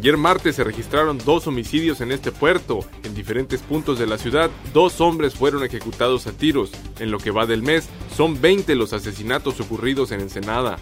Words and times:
Ayer 0.00 0.16
martes 0.16 0.56
se 0.56 0.64
registraron 0.64 1.18
dos 1.18 1.46
homicidios 1.46 2.00
en 2.00 2.10
este 2.10 2.32
puerto. 2.32 2.78
En 3.02 3.14
diferentes 3.14 3.60
puntos 3.60 3.98
de 3.98 4.06
la 4.06 4.16
ciudad, 4.16 4.48
dos 4.72 4.98
hombres 5.02 5.34
fueron 5.34 5.62
ejecutados 5.62 6.26
a 6.26 6.32
tiros. 6.32 6.70
En 7.00 7.10
lo 7.10 7.18
que 7.18 7.30
va 7.30 7.44
del 7.44 7.62
mes, 7.62 7.86
son 8.16 8.40
20 8.40 8.76
los 8.76 8.94
asesinatos 8.94 9.60
ocurridos 9.60 10.10
en 10.12 10.20
Ensenada. 10.20 10.78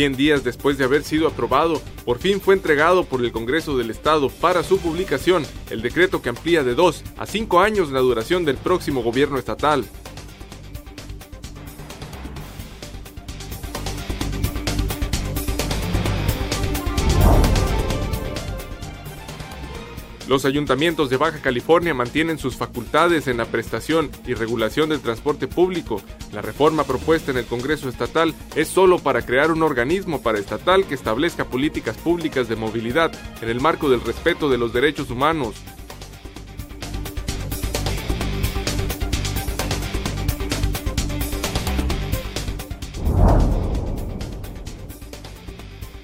100 0.00 0.16
días 0.16 0.44
después 0.44 0.78
de 0.78 0.84
haber 0.84 1.02
sido 1.02 1.28
aprobado, 1.28 1.78
por 2.06 2.18
fin 2.18 2.40
fue 2.40 2.54
entregado 2.54 3.04
por 3.04 3.22
el 3.22 3.32
Congreso 3.32 3.76
del 3.76 3.90
Estado 3.90 4.30
para 4.30 4.62
su 4.62 4.78
publicación 4.78 5.44
el 5.68 5.82
decreto 5.82 6.22
que 6.22 6.30
amplía 6.30 6.64
de 6.64 6.74
2 6.74 7.04
a 7.18 7.26
5 7.26 7.60
años 7.60 7.92
la 7.92 8.00
duración 8.00 8.46
del 8.46 8.56
próximo 8.56 9.02
gobierno 9.02 9.36
estatal. 9.36 9.84
Los 20.30 20.44
ayuntamientos 20.44 21.10
de 21.10 21.16
Baja 21.16 21.42
California 21.42 21.92
mantienen 21.92 22.38
sus 22.38 22.54
facultades 22.54 23.26
en 23.26 23.36
la 23.36 23.46
prestación 23.46 24.12
y 24.28 24.34
regulación 24.34 24.88
del 24.88 25.00
transporte 25.00 25.48
público. 25.48 26.00
La 26.32 26.40
reforma 26.40 26.84
propuesta 26.84 27.32
en 27.32 27.38
el 27.38 27.46
Congreso 27.46 27.88
Estatal 27.88 28.32
es 28.54 28.68
solo 28.68 29.00
para 29.00 29.22
crear 29.22 29.50
un 29.50 29.64
organismo 29.64 30.22
paraestatal 30.22 30.84
que 30.84 30.94
establezca 30.94 31.46
políticas 31.46 31.96
públicas 31.96 32.48
de 32.48 32.54
movilidad 32.54 33.10
en 33.42 33.48
el 33.48 33.60
marco 33.60 33.90
del 33.90 34.02
respeto 34.02 34.48
de 34.48 34.58
los 34.58 34.72
derechos 34.72 35.10
humanos, 35.10 35.56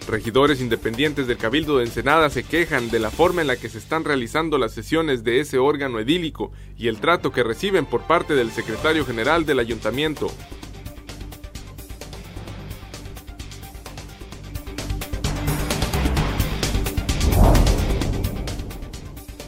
Regidores 0.08 0.60
independientes 0.60 1.26
del 1.26 1.36
Cabildo 1.36 1.78
de 1.78 1.84
Ensenada 1.84 2.30
se 2.30 2.44
quejan 2.44 2.90
de 2.90 3.00
la 3.00 3.10
forma 3.10 3.40
en 3.40 3.48
la 3.48 3.56
que 3.56 3.68
se 3.68 3.78
están 3.78 4.04
realizando 4.04 4.56
las 4.56 4.72
sesiones 4.72 5.24
de 5.24 5.40
ese 5.40 5.58
órgano 5.58 5.98
edílico 5.98 6.52
y 6.78 6.86
el 6.86 7.00
trato 7.00 7.32
que 7.32 7.42
reciben 7.42 7.86
por 7.86 8.02
parte 8.02 8.34
del 8.34 8.52
secretario 8.52 9.04
general 9.04 9.44
del 9.46 9.58
ayuntamiento. 9.58 10.30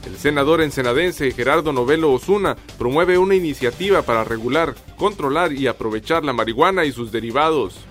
El 0.05 0.17
senador 0.17 0.61
ensenadense 0.61 1.31
Gerardo 1.31 1.73
Novelo 1.73 2.13
Osuna 2.13 2.57
promueve 2.77 3.17
una 3.17 3.37
iniciativa 3.37 4.03
para 4.03 4.25
regular, 4.25 4.75
controlar 4.97 5.53
y 5.53 5.69
aprovechar 5.69 6.25
la 6.25 6.33
marihuana 6.33 6.85
y 6.85 6.91
sus 6.91 7.13
derivados. 7.13 7.88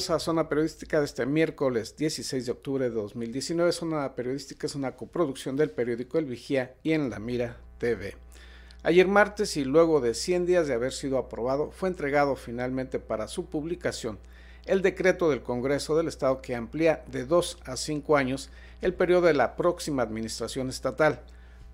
Bienvenidos 0.00 0.22
a 0.22 0.24
Zona 0.24 0.48
Periodística 0.48 0.98
de 0.98 1.04
este 1.04 1.26
miércoles 1.26 1.94
16 1.94 2.46
de 2.46 2.52
octubre 2.52 2.88
de 2.88 2.94
2019. 2.94 3.70
Zona 3.70 4.14
Periodística 4.14 4.66
es 4.66 4.74
una 4.74 4.96
coproducción 4.96 5.56
del 5.56 5.72
periódico 5.72 6.16
El 6.16 6.24
Vigía 6.24 6.74
y 6.82 6.92
en 6.92 7.10
La 7.10 7.18
Mira 7.18 7.58
TV. 7.76 8.16
Ayer 8.82 9.06
martes 9.06 9.58
y 9.58 9.64
luego 9.64 10.00
de 10.00 10.14
100 10.14 10.46
días 10.46 10.66
de 10.66 10.72
haber 10.72 10.94
sido 10.94 11.18
aprobado, 11.18 11.70
fue 11.70 11.90
entregado 11.90 12.34
finalmente 12.34 12.98
para 12.98 13.28
su 13.28 13.44
publicación 13.44 14.18
el 14.64 14.80
decreto 14.80 15.28
del 15.28 15.42
Congreso 15.42 15.94
del 15.94 16.08
Estado 16.08 16.40
que 16.40 16.54
amplía 16.54 17.04
de 17.08 17.26
2 17.26 17.58
a 17.66 17.76
5 17.76 18.16
años 18.16 18.48
el 18.80 18.94
periodo 18.94 19.26
de 19.26 19.34
la 19.34 19.54
próxima 19.54 20.02
administración 20.02 20.70
estatal. 20.70 21.20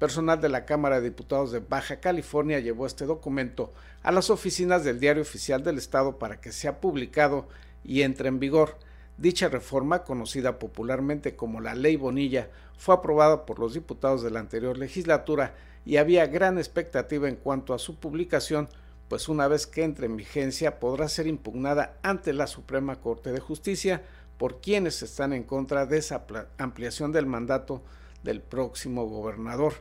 Personal 0.00 0.40
de 0.40 0.48
la 0.48 0.64
Cámara 0.64 0.96
de 0.96 1.10
Diputados 1.10 1.52
de 1.52 1.60
Baja 1.60 2.00
California 2.00 2.58
llevó 2.58 2.86
este 2.86 3.06
documento 3.06 3.72
a 4.02 4.10
las 4.10 4.30
oficinas 4.30 4.82
del 4.82 4.98
Diario 4.98 5.22
Oficial 5.22 5.62
del 5.62 5.78
Estado 5.78 6.18
para 6.18 6.40
que 6.40 6.50
sea 6.50 6.80
publicado 6.80 7.46
y 7.86 8.02
entra 8.02 8.28
en 8.28 8.40
vigor. 8.40 8.78
Dicha 9.16 9.48
reforma, 9.48 10.04
conocida 10.04 10.58
popularmente 10.58 11.36
como 11.36 11.60
la 11.60 11.74
Ley 11.74 11.96
Bonilla, 11.96 12.50
fue 12.76 12.94
aprobada 12.94 13.46
por 13.46 13.58
los 13.58 13.72
diputados 13.72 14.22
de 14.22 14.30
la 14.30 14.40
anterior 14.40 14.76
legislatura 14.76 15.54
y 15.86 15.96
había 15.96 16.26
gran 16.26 16.58
expectativa 16.58 17.28
en 17.28 17.36
cuanto 17.36 17.72
a 17.72 17.78
su 17.78 17.96
publicación, 17.96 18.68
pues 19.08 19.28
una 19.28 19.48
vez 19.48 19.66
que 19.66 19.84
entre 19.84 20.06
en 20.06 20.16
vigencia 20.16 20.78
podrá 20.80 21.08
ser 21.08 21.26
impugnada 21.28 21.96
ante 22.02 22.32
la 22.32 22.46
Suprema 22.46 22.96
Corte 23.00 23.32
de 23.32 23.40
Justicia 23.40 24.02
por 24.36 24.60
quienes 24.60 25.02
están 25.02 25.32
en 25.32 25.44
contra 25.44 25.86
de 25.86 25.98
esa 25.98 26.26
ampliación 26.58 27.12
del 27.12 27.24
mandato 27.24 27.82
del 28.22 28.42
próximo 28.42 29.06
gobernador, 29.06 29.74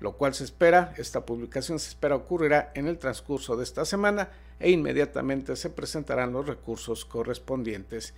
lo 0.00 0.16
cual 0.16 0.34
se 0.34 0.44
espera, 0.44 0.94
esta 0.96 1.26
publicación 1.26 1.78
se 1.78 1.90
espera 1.90 2.16
ocurrirá 2.16 2.72
en 2.74 2.88
el 2.88 2.98
transcurso 2.98 3.56
de 3.56 3.64
esta 3.64 3.84
semana 3.84 4.30
e 4.60 4.70
inmediatamente 4.70 5.56
se 5.56 5.70
presentarán 5.70 6.32
los 6.32 6.46
recursos 6.46 7.04
correspondientes. 7.04 8.14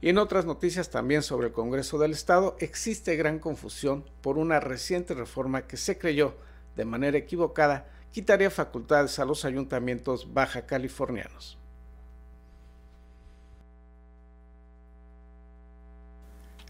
Y 0.00 0.08
en 0.08 0.18
otras 0.18 0.46
noticias 0.46 0.90
también 0.90 1.22
sobre 1.22 1.48
el 1.48 1.52
Congreso 1.52 1.98
del 1.98 2.10
Estado, 2.10 2.56
existe 2.58 3.14
gran 3.14 3.38
confusión 3.38 4.04
por 4.20 4.38
una 4.38 4.58
reciente 4.58 5.14
reforma 5.14 5.68
que 5.68 5.76
se 5.76 5.98
creyó 5.98 6.34
de 6.74 6.84
manera 6.84 7.18
equivocada 7.18 7.88
quitaría 8.10 8.50
facultades 8.50 9.18
a 9.18 9.24
los 9.24 9.44
ayuntamientos 9.44 10.32
baja 10.32 10.66
californianos. 10.66 11.58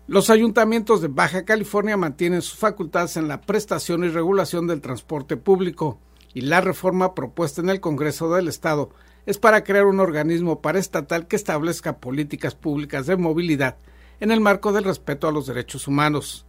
Los 0.09 0.31
ayuntamientos 0.31 1.01
de 1.01 1.09
Baja 1.09 1.45
California 1.45 1.97
mantienen 1.97 2.43
sus 2.43 2.59
facultades 2.59 3.17
en 3.17 3.29
la 3.29 3.41
prestación 3.41 4.05
y 4.05 4.09
regulación 4.09 4.67
del 4.67 4.81
transporte 4.81 5.37
público 5.37 6.01
y 6.35 6.43
la 6.43 6.61
reforma 6.61 7.15
propuesta 7.15 7.61
en 7.61 7.71
el 7.71 7.81
Congreso 7.81 8.33
del 8.35 8.49
Estado 8.49 8.91
es 9.27 9.39
para 9.39 9.65
crear 9.65 9.87
un 9.87 10.01
organismo 10.01 10.61
paraestatal 10.61 11.27
que 11.27 11.37
establezca 11.37 11.99
políticas 11.99 12.55
públicas 12.55 13.07
de 13.07 13.17
movilidad 13.17 13.77
en 14.21 14.31
el 14.31 14.41
marco 14.41 14.73
del 14.73 14.85
respeto 14.85 15.29
a 15.29 15.33
los 15.33 15.47
derechos 15.47 15.89
humanos. 15.89 16.47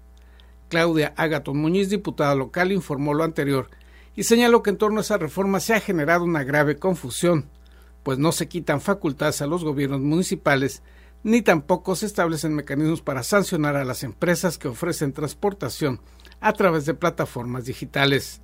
Claudia 0.69 1.13
Agaton 1.17 1.57
Muñiz, 1.57 1.89
diputada 1.89 2.35
local, 2.35 2.71
informó 2.71 3.13
lo 3.13 3.23
anterior 3.23 3.69
y 4.15 4.23
señaló 4.23 4.63
que 4.63 4.71
en 4.71 4.77
torno 4.77 4.99
a 4.99 5.01
esa 5.01 5.17
reforma 5.17 5.59
se 5.59 5.73
ha 5.73 5.79
generado 5.79 6.23
una 6.23 6.43
grave 6.43 6.77
confusión, 6.77 7.49
pues 8.03 8.17
no 8.17 8.31
se 8.31 8.47
quitan 8.47 8.81
facultades 8.81 9.41
a 9.41 9.47
los 9.47 9.63
gobiernos 9.63 10.01
municipales 10.01 10.83
ni 11.23 11.41
tampoco 11.41 11.95
se 11.95 12.05
establecen 12.05 12.53
mecanismos 12.53 13.01
para 13.01 13.23
sancionar 13.23 13.77
a 13.77 13.85
las 13.85 14.03
empresas 14.03 14.57
que 14.57 14.67
ofrecen 14.67 15.13
transportación 15.13 16.01
a 16.41 16.53
través 16.53 16.85
de 16.85 16.93
plataformas 16.93 17.65
digitales. 17.65 18.41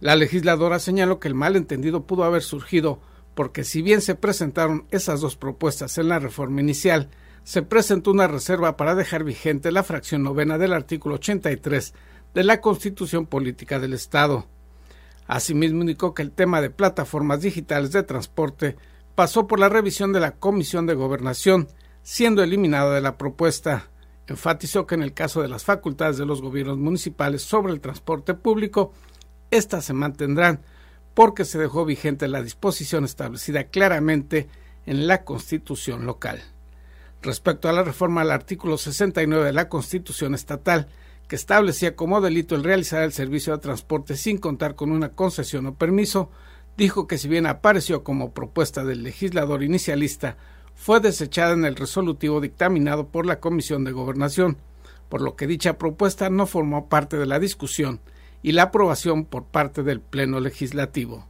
La 0.00 0.14
legisladora 0.14 0.78
señaló 0.78 1.18
que 1.18 1.28
el 1.28 1.34
malentendido 1.34 2.06
pudo 2.06 2.24
haber 2.24 2.42
surgido 2.42 3.00
porque 3.34 3.64
si 3.64 3.82
bien 3.82 4.00
se 4.00 4.14
presentaron 4.14 4.86
esas 4.90 5.20
dos 5.20 5.36
propuestas 5.36 5.98
en 5.98 6.08
la 6.08 6.18
reforma 6.18 6.60
inicial, 6.60 7.10
se 7.42 7.62
presentó 7.62 8.10
una 8.10 8.26
reserva 8.26 8.76
para 8.76 8.94
dejar 8.94 9.24
vigente 9.24 9.70
la 9.70 9.82
fracción 9.82 10.22
novena 10.22 10.56
del 10.56 10.72
artículo 10.72 11.16
83 11.16 11.92
de 12.32 12.44
la 12.44 12.60
Constitución 12.60 13.26
Política 13.26 13.78
del 13.78 13.92
Estado. 13.92 14.46
Asimismo 15.26 15.82
indicó 15.82 16.14
que 16.14 16.22
el 16.22 16.32
tema 16.32 16.60
de 16.60 16.70
plataformas 16.70 17.40
digitales 17.40 17.92
de 17.92 18.02
transporte 18.02 18.76
pasó 19.14 19.46
por 19.46 19.58
la 19.58 19.68
revisión 19.68 20.12
de 20.12 20.20
la 20.20 20.32
Comisión 20.32 20.86
de 20.86 20.94
Gobernación, 20.94 21.68
siendo 22.02 22.42
eliminada 22.42 22.94
de 22.94 23.00
la 23.00 23.16
propuesta. 23.16 23.90
Enfatizó 24.26 24.86
que 24.86 24.94
en 24.94 25.02
el 25.02 25.14
caso 25.14 25.42
de 25.42 25.48
las 25.48 25.64
facultades 25.64 26.16
de 26.18 26.26
los 26.26 26.42
gobiernos 26.42 26.78
municipales 26.78 27.42
sobre 27.42 27.72
el 27.72 27.80
transporte 27.80 28.34
público, 28.34 28.92
éstas 29.50 29.84
se 29.84 29.92
mantendrán, 29.92 30.62
porque 31.14 31.44
se 31.44 31.58
dejó 31.58 31.84
vigente 31.84 32.28
la 32.28 32.42
disposición 32.42 33.04
establecida 33.04 33.64
claramente 33.64 34.48
en 34.84 35.06
la 35.06 35.24
Constitución 35.24 36.06
local. 36.06 36.42
Respecto 37.22 37.68
a 37.68 37.72
la 37.72 37.84
reforma 37.84 38.20
al 38.20 38.32
artículo 38.32 38.76
69 38.76 39.46
de 39.46 39.52
la 39.52 39.68
Constitución 39.68 40.34
estatal, 40.34 40.88
que 41.28 41.36
establecía 41.36 41.96
como 41.96 42.20
delito 42.20 42.54
el 42.54 42.64
realizar 42.64 43.02
el 43.02 43.12
servicio 43.12 43.54
de 43.54 43.62
transporte 43.62 44.16
sin 44.16 44.36
contar 44.36 44.74
con 44.74 44.90
una 44.90 45.10
concesión 45.10 45.66
o 45.66 45.74
permiso, 45.74 46.30
dijo 46.76 47.06
que 47.06 47.16
si 47.16 47.28
bien 47.28 47.46
apareció 47.46 48.04
como 48.04 48.32
propuesta 48.32 48.84
del 48.84 49.02
legislador 49.02 49.62
inicialista, 49.62 50.36
fue 50.74 51.00
desechada 51.00 51.54
en 51.54 51.64
el 51.64 51.76
resolutivo 51.76 52.40
dictaminado 52.40 53.08
por 53.08 53.24
la 53.24 53.40
Comisión 53.40 53.84
de 53.84 53.92
Gobernación, 53.92 54.58
por 55.08 55.22
lo 55.22 55.36
que 55.36 55.46
dicha 55.46 55.78
propuesta 55.78 56.28
no 56.28 56.46
formó 56.46 56.88
parte 56.88 57.16
de 57.16 57.26
la 57.26 57.38
discusión 57.38 58.00
y 58.44 58.52
la 58.52 58.64
aprobación 58.64 59.24
por 59.24 59.46
parte 59.46 59.82
del 59.82 60.02
Pleno 60.02 60.38
Legislativo. 60.38 61.26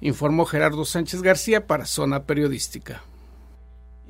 Informó 0.00 0.46
Gerardo 0.46 0.86
Sánchez 0.86 1.20
García 1.20 1.66
para 1.66 1.84
Zona 1.84 2.24
Periodística. 2.24 3.02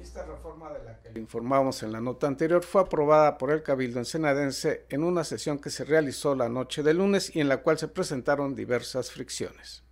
esta 0.00 0.24
reforma 0.24 0.70
de 0.70 0.84
la 0.84 1.00
que 1.00 1.18
informamos 1.18 1.82
en 1.82 1.90
la 1.90 2.00
nota 2.00 2.28
anterior 2.28 2.62
fue 2.62 2.82
aprobada 2.82 3.38
por 3.38 3.50
el 3.50 3.64
Cabildo 3.64 3.98
Ensenadense 3.98 4.86
en 4.88 5.02
una 5.02 5.24
sesión 5.24 5.58
que 5.58 5.70
se 5.70 5.84
realizó 5.84 6.36
la 6.36 6.48
noche 6.48 6.84
de 6.84 6.94
lunes 6.94 7.34
y 7.34 7.40
en 7.40 7.48
la 7.48 7.56
cual 7.56 7.76
se 7.78 7.88
presentaron 7.88 8.54
diversas 8.54 9.10
fricciones. 9.10 9.82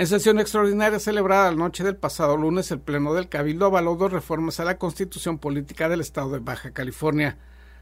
En 0.00 0.06
sesión 0.06 0.40
extraordinaria 0.40 0.98
celebrada 0.98 1.50
la 1.50 1.58
noche 1.58 1.84
del 1.84 1.94
pasado 1.94 2.34
lunes, 2.38 2.70
el 2.70 2.80
Pleno 2.80 3.12
del 3.12 3.28
Cabildo 3.28 3.66
avaló 3.66 3.96
dos 3.96 4.10
reformas 4.10 4.58
a 4.58 4.64
la 4.64 4.78
Constitución 4.78 5.36
Política 5.36 5.90
del 5.90 6.00
Estado 6.00 6.30
de 6.30 6.38
Baja 6.38 6.70
California. 6.70 7.36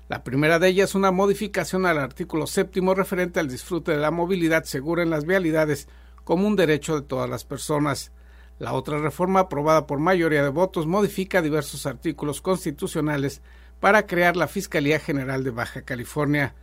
La 0.08 0.24
primera 0.24 0.58
de 0.58 0.66
ellas 0.66 0.96
una 0.96 1.12
modificación 1.12 1.86
al 1.86 1.96
artículo 1.96 2.48
séptimo 2.48 2.92
referente 2.92 3.38
al 3.38 3.46
disfrute 3.46 3.92
de 3.92 3.98
la 3.98 4.10
movilidad 4.10 4.64
segura 4.64 5.04
en 5.04 5.10
las 5.10 5.26
vialidades 5.26 5.86
como 6.24 6.48
un 6.48 6.56
derecho 6.56 6.96
de 6.96 7.06
todas 7.06 7.30
las 7.30 7.44
personas. 7.44 8.10
La 8.58 8.72
otra 8.72 8.98
reforma, 8.98 9.38
aprobada 9.38 9.86
por 9.86 10.00
mayoría 10.00 10.42
de 10.42 10.48
votos, 10.48 10.88
modifica 10.88 11.40
diversos 11.40 11.86
artículos 11.86 12.40
constitucionales 12.40 13.42
para 13.78 14.08
crear 14.08 14.34
la 14.36 14.48
Fiscalía 14.48 14.98
General 14.98 15.44
de 15.44 15.50
Baja 15.50 15.82
California. 15.82 16.56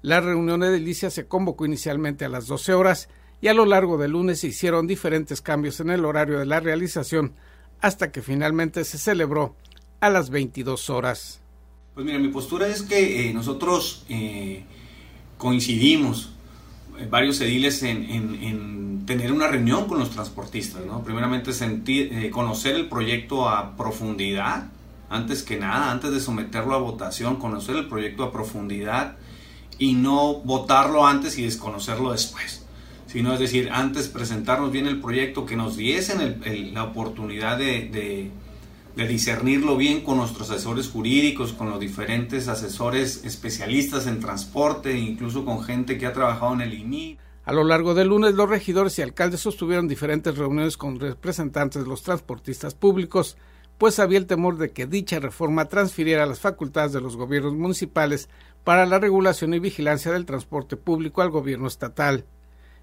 La 0.00 0.22
reunión 0.22 0.62
edilicia 0.62 1.10
se 1.10 1.26
convocó 1.26 1.66
inicialmente 1.66 2.24
a 2.24 2.30
las 2.30 2.46
12 2.46 2.72
horas 2.72 3.10
y 3.44 3.48
a 3.48 3.52
lo 3.52 3.66
largo 3.66 3.98
del 3.98 4.12
lunes 4.12 4.40
se 4.40 4.46
hicieron 4.46 4.86
diferentes 4.86 5.42
cambios 5.42 5.78
en 5.80 5.90
el 5.90 6.06
horario 6.06 6.38
de 6.38 6.46
la 6.46 6.60
realización 6.60 7.34
hasta 7.82 8.10
que 8.10 8.22
finalmente 8.22 8.82
se 8.84 8.96
celebró 8.96 9.54
a 10.00 10.08
las 10.08 10.30
22 10.30 10.88
horas. 10.88 11.42
Pues 11.92 12.06
mira, 12.06 12.18
mi 12.18 12.28
postura 12.28 12.68
es 12.68 12.80
que 12.80 13.28
eh, 13.28 13.34
nosotros 13.34 14.06
eh, 14.08 14.64
coincidimos 15.36 16.32
eh, 16.98 17.06
varios 17.10 17.38
ediles 17.42 17.82
en, 17.82 19.04
tener 19.04 19.30
una 19.30 19.48
reunión 19.48 19.88
con 19.88 19.98
los 19.98 20.08
transportistas, 20.08 20.86
¿no? 20.86 21.04
Primeramente 21.04 21.52
sentir, 21.52 22.30
conocer 22.30 22.76
el 22.76 22.88
proyecto 22.88 23.46
a 23.46 23.76
profundidad, 23.76 24.68
antes 25.10 25.42
que 25.42 25.58
nada, 25.58 25.90
antes 25.90 26.12
de 26.12 26.20
someterlo 26.20 26.74
a 26.74 26.78
votación, 26.78 27.36
conocer 27.36 27.76
el 27.76 27.88
proyecto 27.88 28.24
a 28.24 28.32
profundidad 28.32 29.18
y 29.78 29.92
no 29.92 30.36
votarlo 30.36 31.06
antes 31.06 31.36
y 31.36 31.42
desconocerlo 31.42 32.12
después 32.12 32.63
sino 33.14 33.32
es 33.32 33.38
decir, 33.38 33.68
antes 33.70 34.08
presentarnos 34.08 34.72
bien 34.72 34.88
el 34.88 35.00
proyecto, 35.00 35.46
que 35.46 35.54
nos 35.54 35.76
diesen 35.76 36.74
la 36.74 36.82
oportunidad 36.82 37.56
de, 37.56 38.32
discernirlo 38.96 39.76
bien 39.76 40.00
con 40.00 40.16
nuestros 40.16 40.50
asesores 40.50 40.88
jurídicos, 40.88 41.52
con 41.52 41.70
los 41.70 41.78
diferentes 41.78 42.48
asesores 42.48 43.24
especialistas 43.24 44.08
en 44.08 44.18
transporte, 44.18 44.98
incluso 44.98 45.44
con 45.44 45.62
gente 45.62 45.96
que 45.96 46.06
ha 46.06 46.12
trabajado 46.12 46.54
en 46.54 46.62
el 46.62 46.74
INI. 46.74 47.18
A 47.44 47.52
lo 47.52 47.62
largo 47.62 47.94
del 47.94 48.08
lunes, 48.08 48.34
los 48.34 48.50
regidores 48.50 48.98
y 48.98 49.02
alcaldes 49.02 49.38
sostuvieron 49.38 49.86
diferentes 49.86 50.36
reuniones 50.36 50.76
con 50.76 50.98
representantes 50.98 51.84
de 51.84 51.88
los 51.88 52.02
transportistas 52.02 52.74
públicos, 52.74 53.36
pues 53.78 54.00
había 54.00 54.18
el 54.18 54.26
temor 54.26 54.58
de 54.58 54.72
que 54.72 54.86
dicha 54.86 55.20
reforma 55.20 55.66
transfiriera 55.66 56.26
las 56.26 56.40
facultades 56.40 56.92
de 56.92 57.00
los 57.00 57.16
gobiernos 57.16 57.54
municipales 57.54 58.28
para 58.64 58.86
la 58.86 58.98
regulación 58.98 59.54
y 59.54 59.60
vigilancia 59.60 60.10
del 60.10 60.26
transporte 60.26 60.76
público 60.76 61.22
al 61.22 61.30
gobierno 61.30 61.68
estatal. 61.68 62.24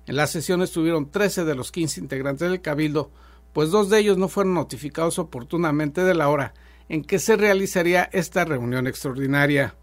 En 0.08 0.16
la 0.16 0.28
sesión 0.28 0.62
estuvieron 0.62 1.10
13 1.10 1.46
de 1.46 1.56
los 1.56 1.72
15 1.72 2.00
integrantes 2.00 2.50
del 2.50 2.62
Cabildo, 2.62 3.12
pues 3.54 3.70
dos 3.70 3.90
de 3.90 4.00
ellos 4.00 4.18
no 4.18 4.30
fueron 4.30 4.54
notificados 4.54 5.20
oportunamente 5.20 6.04
de 6.04 6.14
la 6.14 6.30
hora 6.30 6.54
en 6.90 7.04
que 7.04 7.20
se 7.20 7.38
realizaría 7.38 8.10
esta 8.12 8.44
reunión 8.44 8.88
extraordinaria. 8.88 9.76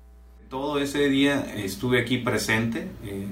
Todo 0.50 0.78
ese 0.78 1.08
día 1.08 1.54
estuve 1.56 2.00
aquí 2.00 2.18
presente, 2.18 2.88
eh, 3.04 3.26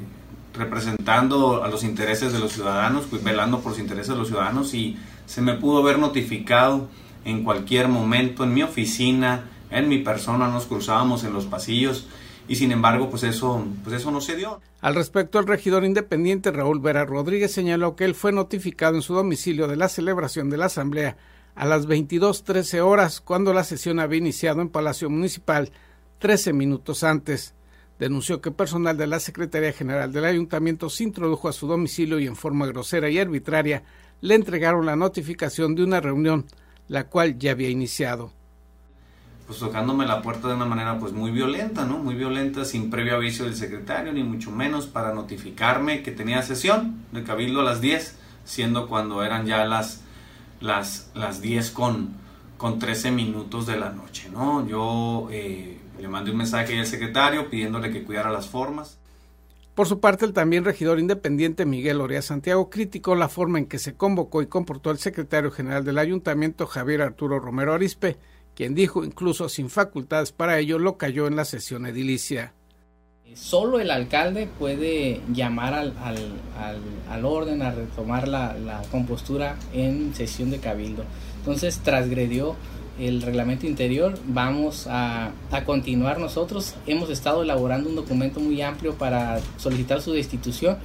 representando 0.55 1.63
a 1.63 1.69
los 1.69 1.85
intereses 1.85 2.33
de 2.33 2.39
los 2.39 2.53
ciudadanos, 2.53 3.05
pues, 3.11 3.23
velando 3.23 3.61
por 3.61 3.73
los 3.73 3.81
intereses 3.81 4.09
de 4.09 4.17
los 4.17 4.29
ciudadanos 4.29 4.73
y 4.75 4.97
se 5.27 5.43
me 5.43 5.55
pudo 5.55 5.83
ver 5.83 5.99
notificado 5.99 6.89
en 7.25 7.43
cualquier 7.43 7.89
momento 7.89 8.45
en 8.45 8.55
mi 8.55 8.63
oficina, 8.63 9.51
en 9.71 9.89
mi 9.89 9.99
persona, 9.99 10.49
nos 10.49 10.67
cruzábamos 10.67 11.25
en 11.25 11.33
los 11.33 11.47
pasillos 11.47 12.07
y 12.49 12.57
sin 12.57 12.73
embargo 12.73 13.11
pues 13.11 13.23
eso, 13.23 13.65
pues 13.85 13.97
eso 13.97 14.11
no 14.11 14.21
se 14.21 14.37
dio. 14.37 14.61
Al 14.81 14.95
respecto, 14.95 15.39
el 15.39 15.47
regidor 15.47 15.85
independiente 15.85 16.53
Raúl 16.53 16.81
Vera 16.81 17.05
Rodríguez 17.05 17.53
señaló 17.53 17.97
que 17.97 18.05
él 18.05 18.15
fue 18.15 18.33
notificado 18.33 18.97
en 18.97 19.03
su 19.03 19.15
domicilio 19.15 19.69
de 19.69 19.77
la 19.77 19.89
celebración 19.89 20.51
de 20.51 20.57
la 20.57 20.67
asamblea 20.67 21.17
a 21.55 21.65
las 21.65 21.89
22.13 21.89 22.81
horas 22.81 23.21
cuando 23.21 23.53
la 23.53 23.65
sesión 23.65 23.99
había 23.99 24.19
iniciado 24.19 24.61
en 24.61 24.69
Palacio 24.69 25.11
Municipal 25.11 25.73
13 26.19 26.53
minutos 26.53 27.03
antes. 27.03 27.55
Denunció 27.99 28.43
que 28.43 28.51
personal 28.51 28.97
de 28.99 29.07
la 29.07 29.21
Secretaría 29.21 29.73
General 29.73 30.13
del 30.13 30.27
Ayuntamiento 30.27 30.91
se 30.91 31.05
introdujo 31.05 31.49
a 31.49 31.53
su 31.53 31.67
domicilio 31.67 32.19
y 32.19 32.27
en 32.27 32.37
forma 32.37 32.67
grosera 32.67 33.09
y 33.09 33.19
arbitraria 33.19 33.85
le 34.21 34.35
entregaron 34.35 34.85
la 34.85 34.97
notificación 34.97 35.75
de 35.75 35.85
una 35.85 36.01
reunión, 36.01 36.45
la 36.89 37.09
cual 37.09 37.39
ya 37.39 37.53
había 37.53 37.71
iniciado 37.71 38.36
pues 39.47 39.61
tocándome 39.61 40.07
la 40.07 40.23
puerta 40.23 40.49
de 40.49 40.55
una 40.55 40.65
manera 40.65 40.99
pues 40.99 41.13
muy 41.13 41.31
violenta, 41.31 41.85
¿no? 41.85 41.99
Muy 41.99 42.15
violenta, 42.15 42.65
sin 42.65 42.91
previo 42.91 43.15
aviso 43.15 43.45
del 43.45 43.55
secretario, 43.55 44.13
ni 44.13 44.25
mucho 44.25 44.51
menos 44.51 44.87
para 44.87 45.15
notificarme 45.15 46.03
que 46.03 46.11
tenía 46.11 46.43
sesión 46.43 47.05
de 47.13 47.23
cabildo 47.23 47.61
a 47.61 47.65
las 47.65 47.81
10, 47.81 48.19
siendo 48.45 48.89
cuando 48.89 49.23
eran 49.23 49.47
ya 49.47 49.65
las, 49.65 50.03
las, 50.61 51.11
las 51.15 51.41
10 51.41 51.71
con, 51.71 52.15
con 52.57 52.81
13 52.81 53.13
minutos 53.13 53.67
de 53.67 53.77
la 53.77 53.91
noche, 53.91 54.29
¿no? 54.33 54.67
Yo 54.67 55.29
eh, 55.31 55.79
le 56.01 56.09
mandé 56.09 56.33
un 56.33 56.39
mensaje 56.39 56.79
al 56.79 56.87
secretario 56.87 57.49
pidiéndole 57.49 57.91
que 57.91 58.03
cuidara 58.03 58.33
las 58.33 58.49
formas. 58.49 58.99
Por 59.77 59.87
su 59.87 60.01
parte, 60.01 60.25
el 60.25 60.33
también 60.33 60.65
regidor 60.65 60.99
independiente 60.99 61.67
Miguel 61.67 62.01
Orea 62.01 62.23
Santiago 62.23 62.71
criticó 62.71 63.15
la 63.15 63.29
forma 63.29 63.59
en 63.59 63.67
que 63.67 63.79
se 63.79 63.95
convocó 63.95 64.41
y 64.43 64.47
comportó 64.47 64.91
el 64.91 64.99
secretario 64.99 65.51
general 65.51 65.85
del 65.85 65.99
ayuntamiento 65.99 66.67
Javier 66.67 67.03
Arturo 67.03 67.39
Romero 67.39 67.75
Arispe, 67.75 68.17
quien 68.57 68.75
dijo 68.75 69.05
incluso 69.05 69.49
sin 69.49 69.69
facultades 69.69 70.33
para 70.33 70.59
ello 70.59 70.79
lo 70.79 70.97
cayó 70.97 71.29
en 71.29 71.37
la 71.37 71.45
sesión 71.45 71.87
edilicia. 71.87 72.55
Solo 73.35 73.81
el 73.81 73.91
alcalde 73.91 74.49
puede 74.59 75.21
llamar 75.31 75.75
al, 75.75 75.93
al, 75.99 76.17
al, 77.11 77.25
orden 77.27 77.61
a 77.61 77.71
retomar 77.71 78.27
la, 78.27 78.55
la, 78.55 78.81
compostura 78.91 79.57
en 79.75 80.15
sesión 80.15 80.51
de 80.51 80.59
cabildo. 80.59 81.05
Entonces 81.41 81.81
transgredió 81.81 82.57
el 82.99 83.21
reglamento 83.21 83.67
interior. 83.67 84.15
Vamos 84.27 84.87
a, 84.87 85.33
a, 85.51 85.65
continuar 85.65 86.19
nosotros. 86.19 86.77
Hemos 86.87 87.11
estado 87.11 87.43
elaborando 87.43 87.91
un 87.91 87.97
documento 87.97 88.41
muy 88.41 88.63
amplio 88.63 88.95
para 88.95 89.39
solicitar 89.59 90.01
su 90.01 90.13
destitución. 90.13 90.79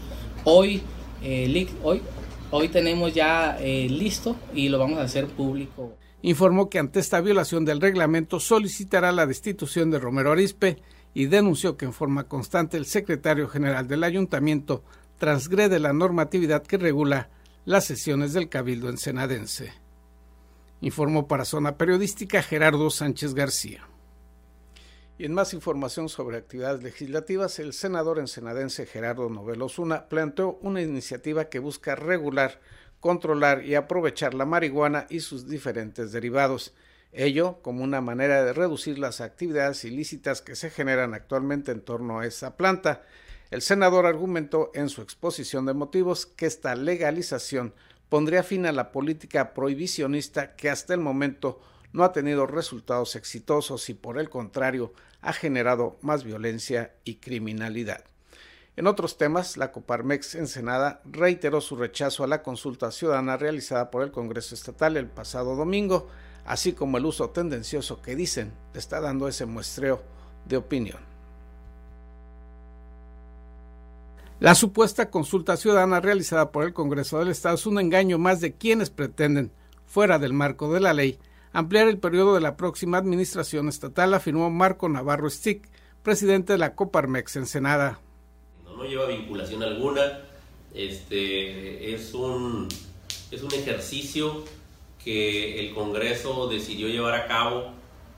Hoy, 0.43 0.81
eh, 1.23 1.67
hoy, 1.83 2.01
hoy 2.49 2.67
tenemos 2.67 3.13
ya 3.13 3.57
eh, 3.61 3.87
listo 3.89 4.35
y 4.53 4.67
lo 4.67 4.77
vamos 4.77 4.99
a 4.99 5.03
hacer 5.03 5.27
público 5.27 5.93
informó 6.21 6.69
que 6.69 6.79
ante 6.79 6.99
esta 6.99 7.21
violación 7.21 7.65
del 7.65 7.81
reglamento 7.81 8.39
solicitará 8.39 9.11
la 9.11 9.25
destitución 9.25 9.89
de 9.91 9.99
Romero 9.99 10.31
Arispe 10.31 10.81
y 11.13 11.25
denunció 11.25 11.77
que 11.77 11.85
en 11.85 11.93
forma 11.93 12.25
constante 12.27 12.77
el 12.77 12.85
secretario 12.85 13.47
general 13.47 13.87
del 13.87 14.03
ayuntamiento 14.03 14.83
transgrede 15.17 15.79
la 15.79 15.93
normatividad 15.93 16.63
que 16.63 16.77
regula 16.77 17.29
las 17.65 17.85
sesiones 17.85 18.33
del 18.33 18.49
Cabildo 18.49 18.89
ensenadense. 18.89 19.73
Informó 20.81 21.27
para 21.27 21.45
Zona 21.45 21.77
Periodística 21.77 22.41
Gerardo 22.41 22.89
Sánchez 22.89 23.35
García. 23.35 23.87
Y 25.19 25.25
en 25.25 25.33
más 25.35 25.53
información 25.53 26.09
sobre 26.09 26.37
actividades 26.37 26.81
legislativas, 26.81 27.59
el 27.59 27.73
senador 27.73 28.17
ensenadense 28.17 28.87
Gerardo 28.87 29.29
Novelosuna 29.29 30.07
planteó 30.09 30.57
una 30.63 30.81
iniciativa 30.81 31.45
que 31.45 31.59
busca 31.59 31.93
regular 31.93 32.59
controlar 33.01 33.65
y 33.65 33.75
aprovechar 33.75 34.33
la 34.33 34.45
marihuana 34.45 35.07
y 35.09 35.19
sus 35.19 35.49
diferentes 35.49 36.13
derivados, 36.13 36.73
ello 37.11 37.57
como 37.61 37.83
una 37.83 37.99
manera 37.99 38.45
de 38.45 38.53
reducir 38.53 38.97
las 38.97 39.19
actividades 39.19 39.83
ilícitas 39.83 40.41
que 40.41 40.55
se 40.55 40.69
generan 40.69 41.13
actualmente 41.13 41.73
en 41.73 41.81
torno 41.81 42.19
a 42.19 42.25
esa 42.25 42.55
planta. 42.55 43.01
El 43.49 43.61
senador 43.61 44.05
argumentó 44.05 44.71
en 44.73 44.87
su 44.87 45.01
exposición 45.01 45.65
de 45.65 45.73
motivos 45.73 46.25
que 46.25 46.45
esta 46.45 46.73
legalización 46.75 47.73
pondría 48.07 48.43
fin 48.43 48.65
a 48.65 48.71
la 48.71 48.93
política 48.93 49.53
prohibicionista 49.53 50.55
que 50.55 50.69
hasta 50.69 50.93
el 50.93 51.01
momento 51.01 51.59
no 51.91 52.03
ha 52.03 52.13
tenido 52.13 52.47
resultados 52.47 53.15
exitosos 53.15 53.89
y 53.89 53.93
por 53.93 54.19
el 54.19 54.29
contrario 54.29 54.93
ha 55.21 55.33
generado 55.33 55.97
más 56.01 56.23
violencia 56.23 56.93
y 57.03 57.15
criminalidad. 57.15 58.05
En 58.77 58.87
otros 58.87 59.17
temas, 59.17 59.57
la 59.57 59.71
Coparmex 59.71 60.35
Ensenada 60.35 61.01
reiteró 61.03 61.59
su 61.59 61.75
rechazo 61.75 62.23
a 62.23 62.27
la 62.27 62.41
consulta 62.41 62.89
ciudadana 62.91 63.35
realizada 63.35 63.91
por 63.91 64.01
el 64.01 64.11
Congreso 64.11 64.55
Estatal 64.55 64.95
el 64.95 65.07
pasado 65.07 65.55
domingo, 65.55 66.07
así 66.45 66.71
como 66.71 66.97
el 66.97 67.05
uso 67.05 67.31
tendencioso 67.31 68.01
que 68.01 68.15
dicen 68.15 68.53
le 68.73 68.79
está 68.79 69.01
dando 69.01 69.27
ese 69.27 69.45
muestreo 69.45 70.01
de 70.45 70.55
opinión. 70.55 70.99
La 74.39 74.55
supuesta 74.55 75.11
consulta 75.11 75.57
ciudadana 75.57 75.99
realizada 75.99 76.51
por 76.51 76.63
el 76.63 76.73
Congreso 76.73 77.19
del 77.19 77.27
Estado 77.27 77.55
es 77.55 77.65
un 77.65 77.77
engaño 77.77 78.17
más 78.17 78.39
de 78.39 78.53
quienes 78.53 78.89
pretenden, 78.89 79.51
fuera 79.85 80.17
del 80.17 80.33
marco 80.33 80.73
de 80.73 80.79
la 80.79 80.93
ley, 80.93 81.19
ampliar 81.51 81.89
el 81.89 81.99
periodo 81.99 82.33
de 82.33 82.41
la 82.41 82.55
próxima 82.55 82.97
administración 82.97 83.67
estatal, 83.67 84.13
afirmó 84.13 84.49
Marco 84.49 84.87
Navarro 84.87 85.29
Stick, 85.29 85.69
presidente 86.01 86.53
de 86.53 86.59
la 86.59 86.73
Coparmex 86.73 87.35
Ensenada 87.35 87.99
no 88.81 88.89
lleva 88.89 89.05
vinculación 89.05 89.61
alguna, 89.63 90.21
este, 90.73 91.93
es, 91.93 92.13
un, 92.13 92.67
es 93.29 93.43
un 93.43 93.53
ejercicio 93.53 94.43
que 95.03 95.59
el 95.59 95.73
Congreso 95.73 96.47
decidió 96.47 96.87
llevar 96.87 97.15
a 97.15 97.27
cabo 97.27 97.71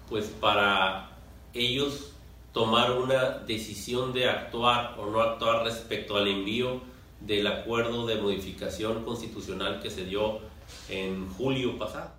pues 0.10 0.26
para 0.26 1.12
ellos 1.54 2.14
tomar 2.52 2.92
una 2.92 3.40
decisión 3.40 4.14
de 4.14 4.30
actuar 4.30 4.96
o 5.00 5.10
no 5.10 5.22
actuar 5.22 5.64
respecto 5.64 6.18
al 6.18 6.28
envío 6.28 6.82
del 7.20 7.48
acuerdo 7.48 8.06
de 8.06 8.16
modificación 8.16 9.04
constitucional 9.04 9.82
que 9.82 9.90
se 9.90 10.06
dio 10.06 10.40
en 10.90 11.30
julio 11.30 11.78
pasado. 11.80 12.12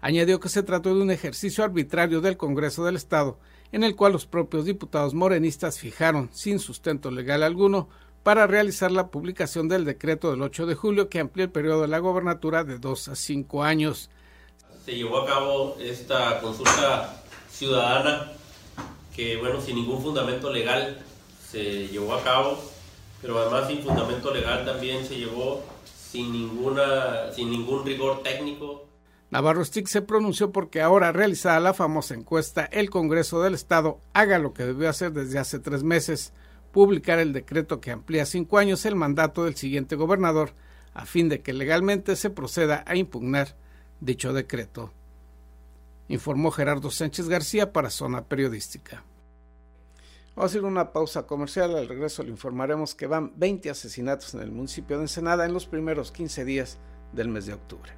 Añadió 0.00 0.40
que 0.40 0.48
se 0.48 0.62
trató 0.62 0.94
de 0.94 1.02
un 1.02 1.10
ejercicio 1.10 1.62
arbitrario 1.62 2.20
del 2.20 2.36
Congreso 2.36 2.84
del 2.84 2.96
Estado 2.96 3.38
en 3.76 3.84
el 3.84 3.94
cual 3.94 4.12
los 4.12 4.24
propios 4.24 4.64
diputados 4.64 5.12
morenistas 5.12 5.78
fijaron, 5.78 6.30
sin 6.32 6.60
sustento 6.60 7.10
legal 7.10 7.42
alguno, 7.42 7.90
para 8.22 8.46
realizar 8.46 8.90
la 8.90 9.08
publicación 9.08 9.68
del 9.68 9.84
decreto 9.84 10.30
del 10.30 10.40
8 10.40 10.64
de 10.64 10.74
julio 10.74 11.10
que 11.10 11.20
amplía 11.20 11.44
el 11.44 11.50
periodo 11.50 11.82
de 11.82 11.88
la 11.88 11.98
gobernatura 11.98 12.64
de 12.64 12.78
dos 12.78 13.08
a 13.08 13.14
cinco 13.14 13.64
años. 13.64 14.08
Se 14.86 14.92
llevó 14.96 15.18
a 15.18 15.26
cabo 15.26 15.76
esta 15.78 16.40
consulta 16.40 17.22
ciudadana 17.50 18.32
que, 19.14 19.36
bueno, 19.36 19.60
sin 19.60 19.76
ningún 19.76 20.02
fundamento 20.02 20.50
legal 20.50 21.04
se 21.46 21.88
llevó 21.88 22.14
a 22.14 22.24
cabo, 22.24 22.58
pero 23.20 23.38
además 23.38 23.68
sin 23.68 23.82
fundamento 23.82 24.32
legal 24.32 24.64
también 24.64 25.04
se 25.04 25.18
llevó 25.18 25.62
sin, 25.84 26.32
ninguna, 26.32 27.30
sin 27.34 27.50
ningún 27.50 27.84
rigor 27.84 28.22
técnico 28.22 28.85
Navarro 29.30 29.64
Stick 29.64 29.88
se 29.88 30.02
pronunció 30.02 30.52
porque 30.52 30.80
ahora 30.80 31.10
realizada 31.10 31.58
la 31.58 31.74
famosa 31.74 32.14
encuesta, 32.14 32.64
el 32.64 32.90
Congreso 32.90 33.42
del 33.42 33.54
Estado 33.54 33.98
haga 34.12 34.38
lo 34.38 34.54
que 34.54 34.64
debió 34.64 34.88
hacer 34.88 35.12
desde 35.12 35.38
hace 35.38 35.58
tres 35.58 35.82
meses, 35.82 36.32
publicar 36.70 37.18
el 37.18 37.32
decreto 37.32 37.80
que 37.80 37.90
amplía 37.90 38.24
cinco 38.24 38.58
años 38.58 38.86
el 38.86 38.94
mandato 38.94 39.44
del 39.44 39.56
siguiente 39.56 39.96
gobernador, 39.96 40.52
a 40.94 41.06
fin 41.06 41.28
de 41.28 41.42
que 41.42 41.52
legalmente 41.52 42.14
se 42.14 42.30
proceda 42.30 42.84
a 42.86 42.94
impugnar 42.94 43.56
dicho 44.00 44.32
decreto. 44.32 44.92
Informó 46.08 46.52
Gerardo 46.52 46.90
Sánchez 46.92 47.28
García 47.28 47.72
para 47.72 47.90
Zona 47.90 48.24
Periodística. 48.24 49.02
Vamos 50.36 50.54
a 50.54 50.58
a 50.58 50.62
una 50.62 50.92
pausa 50.92 51.26
comercial. 51.26 51.74
Al 51.74 51.88
regreso 51.88 52.22
le 52.22 52.30
informaremos 52.30 52.94
que 52.94 53.06
van 53.06 53.32
20 53.36 53.70
asesinatos 53.70 54.34
en 54.34 54.42
el 54.42 54.52
municipio 54.52 54.98
de 54.98 55.04
Ensenada 55.04 55.46
en 55.46 55.52
los 55.52 55.66
primeros 55.66 56.12
15 56.12 56.44
días 56.44 56.78
del 57.12 57.28
mes 57.28 57.46
de 57.46 57.54
octubre. 57.54 57.90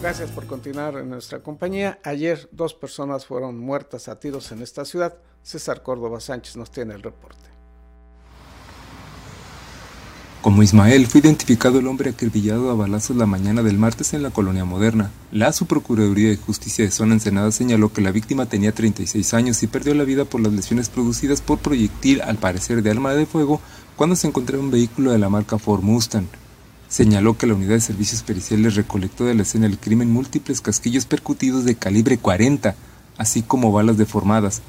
Gracias 0.00 0.30
por 0.30 0.46
continuar 0.46 0.94
en 0.96 1.10
nuestra 1.10 1.40
compañía. 1.40 1.98
Ayer 2.04 2.48
dos 2.52 2.72
personas 2.72 3.26
fueron 3.26 3.58
muertas 3.58 4.06
a 4.06 4.20
tiros 4.20 4.52
en 4.52 4.62
esta 4.62 4.84
ciudad. 4.84 5.16
César 5.42 5.82
Córdoba 5.82 6.20
Sánchez 6.20 6.56
nos 6.56 6.70
tiene 6.70 6.94
el 6.94 7.02
reporte. 7.02 7.48
Como 10.40 10.62
Ismael 10.62 11.08
fue 11.08 11.20
identificado 11.20 11.80
el 11.80 11.88
hombre 11.88 12.10
acribillado 12.10 12.70
a 12.70 12.74
balazos 12.74 13.16
la 13.16 13.26
mañana 13.26 13.64
del 13.64 13.76
martes 13.76 14.14
en 14.14 14.22
la 14.22 14.30
colonia 14.30 14.64
moderna. 14.64 15.10
La 15.32 15.52
Subprocuraduría 15.52 16.28
de 16.28 16.36
Justicia 16.36 16.84
de 16.84 16.92
Zona 16.92 17.14
Ensenada 17.14 17.50
señaló 17.50 17.92
que 17.92 18.00
la 18.00 18.12
víctima 18.12 18.46
tenía 18.46 18.70
36 18.70 19.34
años 19.34 19.60
y 19.64 19.66
perdió 19.66 19.94
la 19.94 20.04
vida 20.04 20.24
por 20.24 20.40
las 20.40 20.52
lesiones 20.52 20.90
producidas 20.90 21.40
por 21.40 21.58
proyectil 21.58 22.22
al 22.22 22.36
parecer 22.36 22.84
de 22.84 22.90
arma 22.92 23.14
de 23.14 23.26
fuego 23.26 23.60
cuando 23.96 24.14
se 24.14 24.28
encontraba 24.28 24.62
un 24.62 24.70
vehículo 24.70 25.10
de 25.10 25.18
la 25.18 25.28
marca 25.28 25.58
Ford 25.58 25.82
Mustang. 25.82 26.28
Señaló 26.88 27.36
que 27.36 27.46
la 27.46 27.54
unidad 27.54 27.74
de 27.74 27.80
servicios 27.80 28.22
periciales 28.22 28.74
recolectó 28.74 29.24
de 29.24 29.34
la 29.34 29.42
escena 29.42 29.68
del 29.68 29.78
crimen 29.78 30.10
múltiples 30.10 30.62
casquillos 30.62 31.04
percutidos 31.04 31.64
de 31.64 31.74
calibre 31.74 32.16
40, 32.16 32.74
así 33.18 33.42
como 33.42 33.72
balas 33.72 33.98
deformadas. 33.98 34.62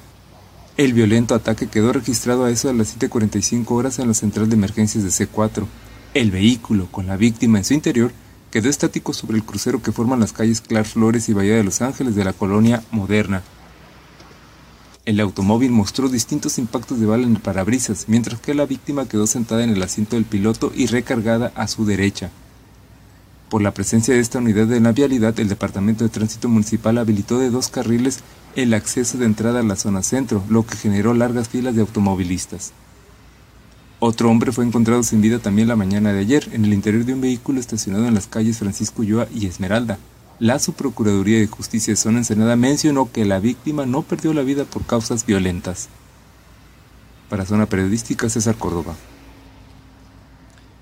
El 0.76 0.94
violento 0.94 1.34
ataque 1.34 1.68
quedó 1.68 1.94
registrado 1.94 2.46
a 2.46 2.52
eso 2.52 2.68
de 2.68 2.74
las 2.74 2.98
7.45 2.98 3.72
horas 3.72 4.00
en 4.00 4.08
la 4.08 4.14
central 4.14 4.50
de 4.50 4.56
emergencias 4.56 5.04
de 5.04 5.10
C4. 5.10 5.66
El 6.14 6.32
vehículo, 6.32 6.88
con 6.92 7.08
la 7.08 7.16
víctima 7.16 7.58
en 7.58 7.66
su 7.66 7.74
interior, 7.74 8.12
quedó 8.52 8.70
estático 8.70 9.14
sobre 9.14 9.38
el 9.38 9.44
crucero 9.44 9.82
que 9.82 9.92
forman 9.92 10.20
las 10.20 10.34
calles 10.34 10.62
Clar 10.62 10.86
Flores 10.86 11.30
y 11.30 11.34
Bahía 11.34 11.56
de 11.56 11.64
Los 11.64 11.82
Ángeles 11.82 12.16
de 12.16 12.24
la 12.26 12.34
colonia 12.34 12.84
moderna. 12.92 13.44
El 15.06 15.20
automóvil 15.20 15.72
mostró 15.72 16.10
distintos 16.10 16.58
impactos 16.58 17.00
de 17.00 17.06
bala 17.06 17.24
en 17.24 17.36
el 17.36 17.41
parabrisas, 17.41 18.06
mientras 18.08 18.39
que 18.41 18.53
la 18.53 18.65
víctima 18.65 19.08
quedó 19.08 19.27
sentada 19.27 19.63
en 19.63 19.70
el 19.70 19.82
asiento 19.82 20.15
del 20.15 20.25
piloto 20.25 20.72
y 20.75 20.88
recargada 20.88 21.51
a 21.56 21.68
su 21.68 21.86
derecha. 21.86 22.29
Por 23.50 23.62
la 23.63 23.74
presencia 23.74 24.13
de 24.13 24.20
esta 24.20 24.38
unidad 24.38 24.68
de 24.68 24.79
la 24.79 24.91
vialidad, 24.91 25.39
el 25.39 25.50
Departamento 25.50 26.03
de 26.03 26.12
Tránsito 26.12 26.50
Municipal 26.50 26.98
habilitó 27.00 27.39
de 27.39 27.50
dos 27.50 27.70
carriles 27.70 28.20
el 28.56 28.74
acceso 28.74 29.18
de 29.18 29.25
entrada 29.25 29.62
a 29.62 29.63
la 29.63 29.75
zona 29.75 30.03
centro, 30.03 30.44
lo 30.50 30.65
que 30.65 30.75
generó 30.75 31.13
largas 31.13 31.50
filas 31.50 31.74
de 31.74 31.82
automovilistas. 31.82 32.74
Otro 34.00 34.29
hombre 34.29 34.51
fue 34.51 34.65
encontrado 34.65 35.01
sin 35.03 35.22
vida 35.22 35.39
también 35.39 35.68
la 35.68 35.75
mañana 35.75 36.13
de 36.13 36.20
ayer 36.20 36.48
en 36.53 36.63
el 36.63 36.74
interior 36.74 37.06
de 37.06 37.13
un 37.13 37.22
vehículo 37.22 37.60
estacionado 37.60 38.08
en 38.08 38.13
las 38.13 38.27
calles 38.27 38.60
Francisco 38.60 39.01
Ulloa 39.01 39.27
y 39.34 39.48
Esmeralda, 39.48 39.98
la 40.39 40.58
Subprocuraduría 40.58 41.39
de 41.39 41.48
Justicia 41.48 41.91
de 41.91 41.98
Zona 41.98 42.19
Ensenada 42.19 42.55
mencionó 42.55 43.12
que 43.12 43.25
la 43.25 43.39
víctima 43.39 43.86
no 43.86 44.03
perdió 44.03 44.34
la 44.34 44.41
vida 44.41 44.63
por 44.63 44.86
causas 44.86 45.25
violentas. 45.25 45.89
Para 47.29 47.46
Zona 47.46 47.65
Periodística, 47.65 48.29
César 48.29 48.55
Córdoba. 48.55 48.96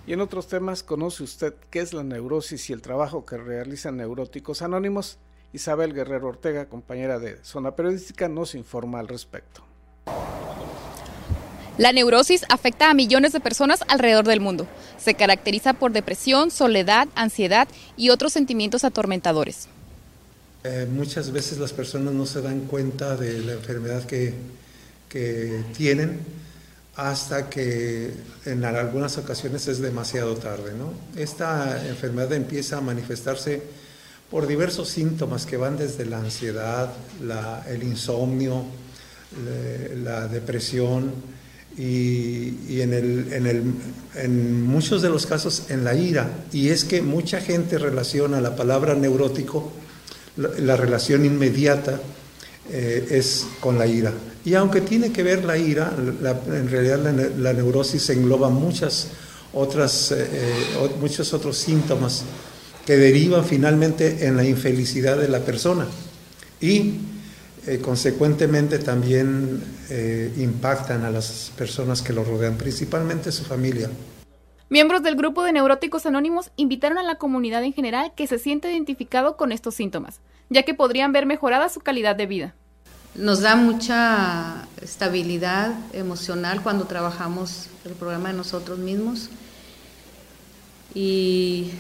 Y 0.06 0.14
en 0.14 0.22
otros 0.22 0.48
temas, 0.48 0.84
¿conoce 0.84 1.24
usted 1.24 1.56
qué 1.72 1.80
es 1.80 1.94
la 1.94 2.04
neurosis 2.04 2.70
y 2.70 2.74
el 2.74 2.82
trabajo 2.82 3.26
que 3.26 3.38
realizan 3.38 3.98
neuróticos 3.98 4.62
anónimos? 4.62 5.18
Isabel 5.54 5.94
Guerrero 5.94 6.28
Ortega, 6.28 6.70
compañera 6.70 7.18
de 7.20 7.44
Zona 7.44 7.72
Periodística, 7.72 8.30
nos 8.30 8.54
informa 8.54 9.00
al 9.00 9.08
respecto. 9.08 9.67
La 11.78 11.92
neurosis 11.92 12.44
afecta 12.50 12.90
a 12.90 12.96
millones 12.96 13.34
de 13.34 13.40
personas 13.40 13.82
alrededor 13.88 14.26
del 14.26 14.40
mundo. 14.40 14.68
Se 14.98 15.14
caracteriza 15.14 15.74
por 15.74 15.92
depresión, 15.92 16.50
soledad, 16.50 17.08
ansiedad 17.14 17.68
y 17.96 18.10
otros 18.10 18.34
sentimientos 18.34 18.84
atormentadores. 18.84 19.68
Eh, 20.64 20.88
muchas 20.92 21.32
veces 21.32 21.60
las 21.60 21.74
personas 21.74 22.16
no 22.16 22.26
se 22.26 22.42
dan 22.42 22.62
cuenta 22.62 23.16
de 23.16 23.40
la 23.42 23.54
enfermedad 23.54 24.06
que, 24.06 24.34
que 25.08 25.64
tienen 25.78 26.20
hasta 26.96 27.48
que 27.48 28.12
en 28.46 28.66
algunas 28.66 29.20
ocasiones 29.20 29.68
es 29.68 29.80
demasiado 29.80 30.36
tarde. 30.36 30.72
Esta 31.16 31.88
enfermedad 31.88 32.34
empieza 32.34 32.80
a 32.80 32.82
manifestarse 32.82 33.62
por 34.32 34.48
diversos 34.48 34.90
síntomas 34.90 35.46
que 35.46 35.58
van 35.58 35.78
desde 35.78 36.06
la 36.08 36.18
ansiedad, 36.18 36.92
el 37.70 37.84
insomnio, 37.84 38.66
la 40.04 40.28
depresión, 40.28 41.37
y, 41.78 42.82
en, 42.82 42.94
el, 42.94 43.34
en, 43.34 43.46
el, 43.46 43.64
en, 44.16 44.64
muchos 44.64 45.02
de 45.02 45.10
los 45.10 45.26
casos 45.26 45.64
en 45.70 45.84
la 45.84 45.94
ira. 45.94 46.46
Y 46.52 46.70
es 46.70 46.84
que 46.84 47.02
mucha 47.02 47.40
gente 47.40 47.78
relaciona 47.78 48.42
la 48.42 48.56
palabra 48.56 48.96
neurótico, 48.96 49.72
la, 50.38 50.76
relación 50.76 51.26
inmediata 51.26 52.00
eh, 52.72 53.08
es 53.12 53.46
con 53.60 53.78
la 53.78 53.86
ira. 53.86 54.12
Y 54.44 54.56
aunque 54.56 54.82
tiene 54.82 55.12
que 55.12 55.24
ver 55.24 55.46
la 55.46 55.58
ira, 55.58 55.94
en 55.98 56.70
realidad 56.70 57.00
la, 57.38 57.54
neurosis 57.54 58.10
engloba 58.10 58.50
muchas 58.50 59.10
otras, 59.54 60.12
eh, 60.12 60.28
eh, 60.32 60.90
muchos 61.00 61.34
otros 61.34 61.58
síntomas 61.58 62.24
que 62.86 62.98
derivan 62.98 63.44
finalmente 63.46 64.26
en 64.26 64.38
la 64.38 64.46
infelicidad 64.46 65.18
de 65.18 65.28
la 65.28 65.40
persona. 65.42 65.86
Y 66.62 66.94
eh, 67.68 67.80
consecuentemente 67.80 68.80
también 68.80 69.62
eh, 69.90 70.34
impactan 70.38 71.04
a 71.04 71.12
las 71.12 71.52
personas 71.58 72.02
que 72.02 72.14
lo 72.14 72.24
rodean, 72.24 72.58
principalmente 72.58 73.32
su 73.32 73.44
familia. 73.44 73.90
Miembros 74.70 75.04
del 75.04 75.16
grupo 75.16 75.44
de 75.44 75.52
neuróticos 75.52 76.06
anónimos 76.06 76.52
invitaron 76.56 76.98
a 76.98 77.04
la 77.04 77.16
comunidad 77.16 77.64
en 77.66 77.74
general 77.74 78.14
que 78.16 78.26
se 78.26 78.40
siente 78.40 78.72
identificado 78.72 79.36
con 79.36 79.52
estos 79.52 79.76
síntomas, 79.76 80.22
ya 80.50 80.64
que 80.64 80.74
podrían 80.74 81.12
ver 81.12 81.26
mejorada 81.26 81.68
su 81.68 81.82
calidad 81.82 82.16
de 82.16 82.26
vida. 82.26 82.56
nos 83.16 83.42
da 83.42 83.56
mucha 83.56 84.68
estabilidad 84.82 85.74
emocional 85.92 86.62
cuando 86.62 86.86
trabajamos 86.86 87.68
el 87.84 87.94
programa 87.94 88.30
de 88.30 88.36
nosotros 88.36 88.78
mismos. 88.80 89.30
Y 90.94 91.72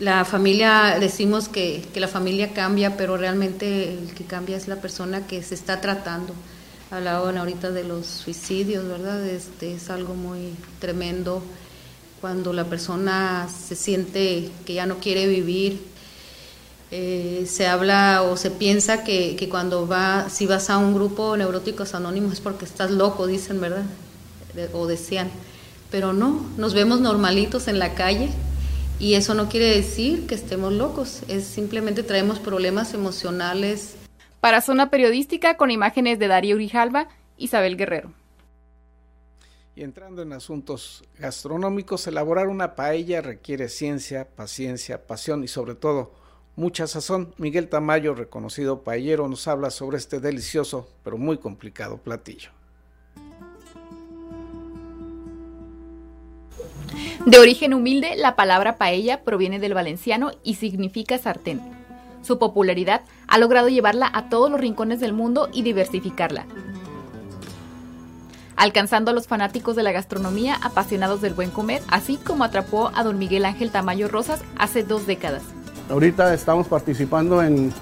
la 0.00 0.24
familia, 0.24 0.96
decimos 0.98 1.48
que, 1.48 1.86
que, 1.92 2.00
la 2.00 2.08
familia 2.08 2.54
cambia, 2.54 2.96
pero 2.96 3.18
realmente 3.18 3.92
el 3.92 4.14
que 4.14 4.24
cambia 4.24 4.56
es 4.56 4.66
la 4.66 4.76
persona 4.76 5.26
que 5.26 5.42
se 5.42 5.54
está 5.54 5.82
tratando. 5.82 6.32
Hablaban 6.90 7.36
ahorita 7.36 7.70
de 7.70 7.84
los 7.84 8.06
suicidios, 8.06 8.88
¿verdad? 8.88 9.24
Este 9.26 9.74
es 9.74 9.90
algo 9.90 10.14
muy 10.14 10.54
tremendo 10.78 11.42
cuando 12.22 12.54
la 12.54 12.64
persona 12.64 13.46
se 13.48 13.76
siente 13.76 14.50
que 14.64 14.72
ya 14.72 14.86
no 14.86 14.98
quiere 14.98 15.26
vivir. 15.26 15.86
Eh, 16.90 17.46
se 17.46 17.68
habla 17.68 18.22
o 18.22 18.38
se 18.38 18.50
piensa 18.50 19.04
que, 19.04 19.36
que, 19.36 19.50
cuando 19.50 19.86
va, 19.86 20.30
si 20.30 20.46
vas 20.46 20.70
a 20.70 20.78
un 20.78 20.94
grupo 20.94 21.36
neuróticos 21.36 21.94
anónimos 21.94 22.32
es 22.32 22.40
porque 22.40 22.64
estás 22.64 22.90
loco, 22.90 23.26
dicen, 23.26 23.60
¿verdad? 23.60 23.84
O 24.72 24.86
decían. 24.86 25.30
Pero 25.90 26.14
no, 26.14 26.42
nos 26.56 26.72
vemos 26.72 27.00
normalitos 27.00 27.68
en 27.68 27.78
la 27.78 27.94
calle 27.94 28.30
y 29.00 29.14
eso 29.14 29.32
no 29.32 29.48
quiere 29.48 29.74
decir 29.74 30.26
que 30.26 30.34
estemos 30.34 30.74
locos, 30.74 31.22
es 31.26 31.44
simplemente 31.44 32.02
traemos 32.02 32.38
problemas 32.38 32.92
emocionales. 32.92 33.96
Para 34.40 34.60
Zona 34.60 34.90
Periodística, 34.90 35.56
con 35.56 35.70
imágenes 35.70 36.18
de 36.18 36.28
Darío 36.28 36.56
Urijalba, 36.56 37.08
Isabel 37.38 37.78
Guerrero. 37.78 38.12
Y 39.74 39.82
entrando 39.82 40.20
en 40.20 40.34
asuntos 40.34 41.02
gastronómicos, 41.18 42.06
elaborar 42.06 42.48
una 42.48 42.76
paella 42.76 43.22
requiere 43.22 43.70
ciencia, 43.70 44.28
paciencia, 44.28 45.06
pasión 45.06 45.42
y 45.44 45.48
sobre 45.48 45.74
todo 45.74 46.12
mucha 46.54 46.86
sazón. 46.86 47.34
Miguel 47.38 47.70
Tamayo, 47.70 48.14
reconocido 48.14 48.82
paellero, 48.82 49.28
nos 49.28 49.48
habla 49.48 49.70
sobre 49.70 49.96
este 49.96 50.20
delicioso 50.20 50.90
pero 51.02 51.16
muy 51.16 51.38
complicado 51.38 51.96
platillo. 51.96 52.50
De 57.26 57.38
origen 57.38 57.74
humilde, 57.74 58.14
la 58.16 58.34
palabra 58.36 58.76
paella 58.76 59.22
proviene 59.22 59.58
del 59.58 59.74
valenciano 59.74 60.30
y 60.42 60.54
significa 60.54 61.18
sartén. 61.18 61.60
Su 62.22 62.38
popularidad 62.38 63.02
ha 63.28 63.38
logrado 63.38 63.68
llevarla 63.68 64.10
a 64.12 64.28
todos 64.28 64.50
los 64.50 64.60
rincones 64.60 65.00
del 65.00 65.12
mundo 65.12 65.48
y 65.52 65.62
diversificarla, 65.62 66.46
alcanzando 68.56 69.10
a 69.10 69.14
los 69.14 69.26
fanáticos 69.26 69.74
de 69.74 69.82
la 69.82 69.92
gastronomía 69.92 70.56
apasionados 70.62 71.20
del 71.20 71.34
buen 71.34 71.50
comer, 71.50 71.80
así 71.88 72.16
como 72.16 72.44
atrapó 72.44 72.90
a 72.94 73.04
don 73.04 73.18
Miguel 73.18 73.46
Ángel 73.46 73.70
Tamayo 73.70 74.08
Rosas 74.08 74.42
hace 74.58 74.82
dos 74.82 75.06
décadas. 75.06 75.42
Ahorita 75.88 76.34
estamos 76.34 76.68
participando 76.68 77.42
en, 77.42 77.72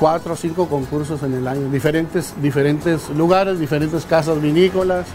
cuatro 0.00 0.34
o 0.34 0.36
cinco 0.36 0.68
concursos 0.68 1.22
en 1.22 1.34
el 1.34 1.46
año, 1.46 1.68
diferentes, 1.70 2.32
diferentes 2.40 3.10
lugares, 3.10 3.60
diferentes 3.60 4.04
casas 4.04 4.40
vinícolas, 4.40 5.06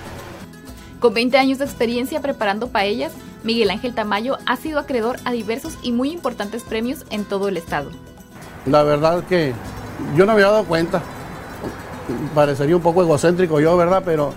con 1.04 1.14
20 1.14 1.38
años 1.38 1.58
de 1.58 1.66
experiencia 1.66 2.22
preparando 2.22 2.70
paellas, 2.70 3.12
Miguel 3.44 3.72
Ángel 3.72 3.94
Tamayo 3.94 4.38
ha 4.46 4.56
sido 4.56 4.80
acreedor 4.80 5.18
a 5.26 5.34
diversos 5.34 5.78
y 5.82 5.92
muy 5.92 6.12
importantes 6.12 6.64
premios 6.64 7.04
en 7.10 7.26
todo 7.26 7.50
el 7.50 7.58
estado. 7.58 7.92
La 8.66 8.84
verdad 8.84 9.22
que 9.26 9.52
yo 10.16 10.26
no 10.26 10.28
me 10.28 10.32
había 10.32 10.46
dado 10.46 10.64
cuenta. 10.64 11.02
Parecería 12.34 12.78
un 12.78 12.82
poco 12.82 13.02
egocéntrico 13.02 13.60
yo, 13.60 13.76
¿verdad? 13.76 14.04
Pero 14.06 14.34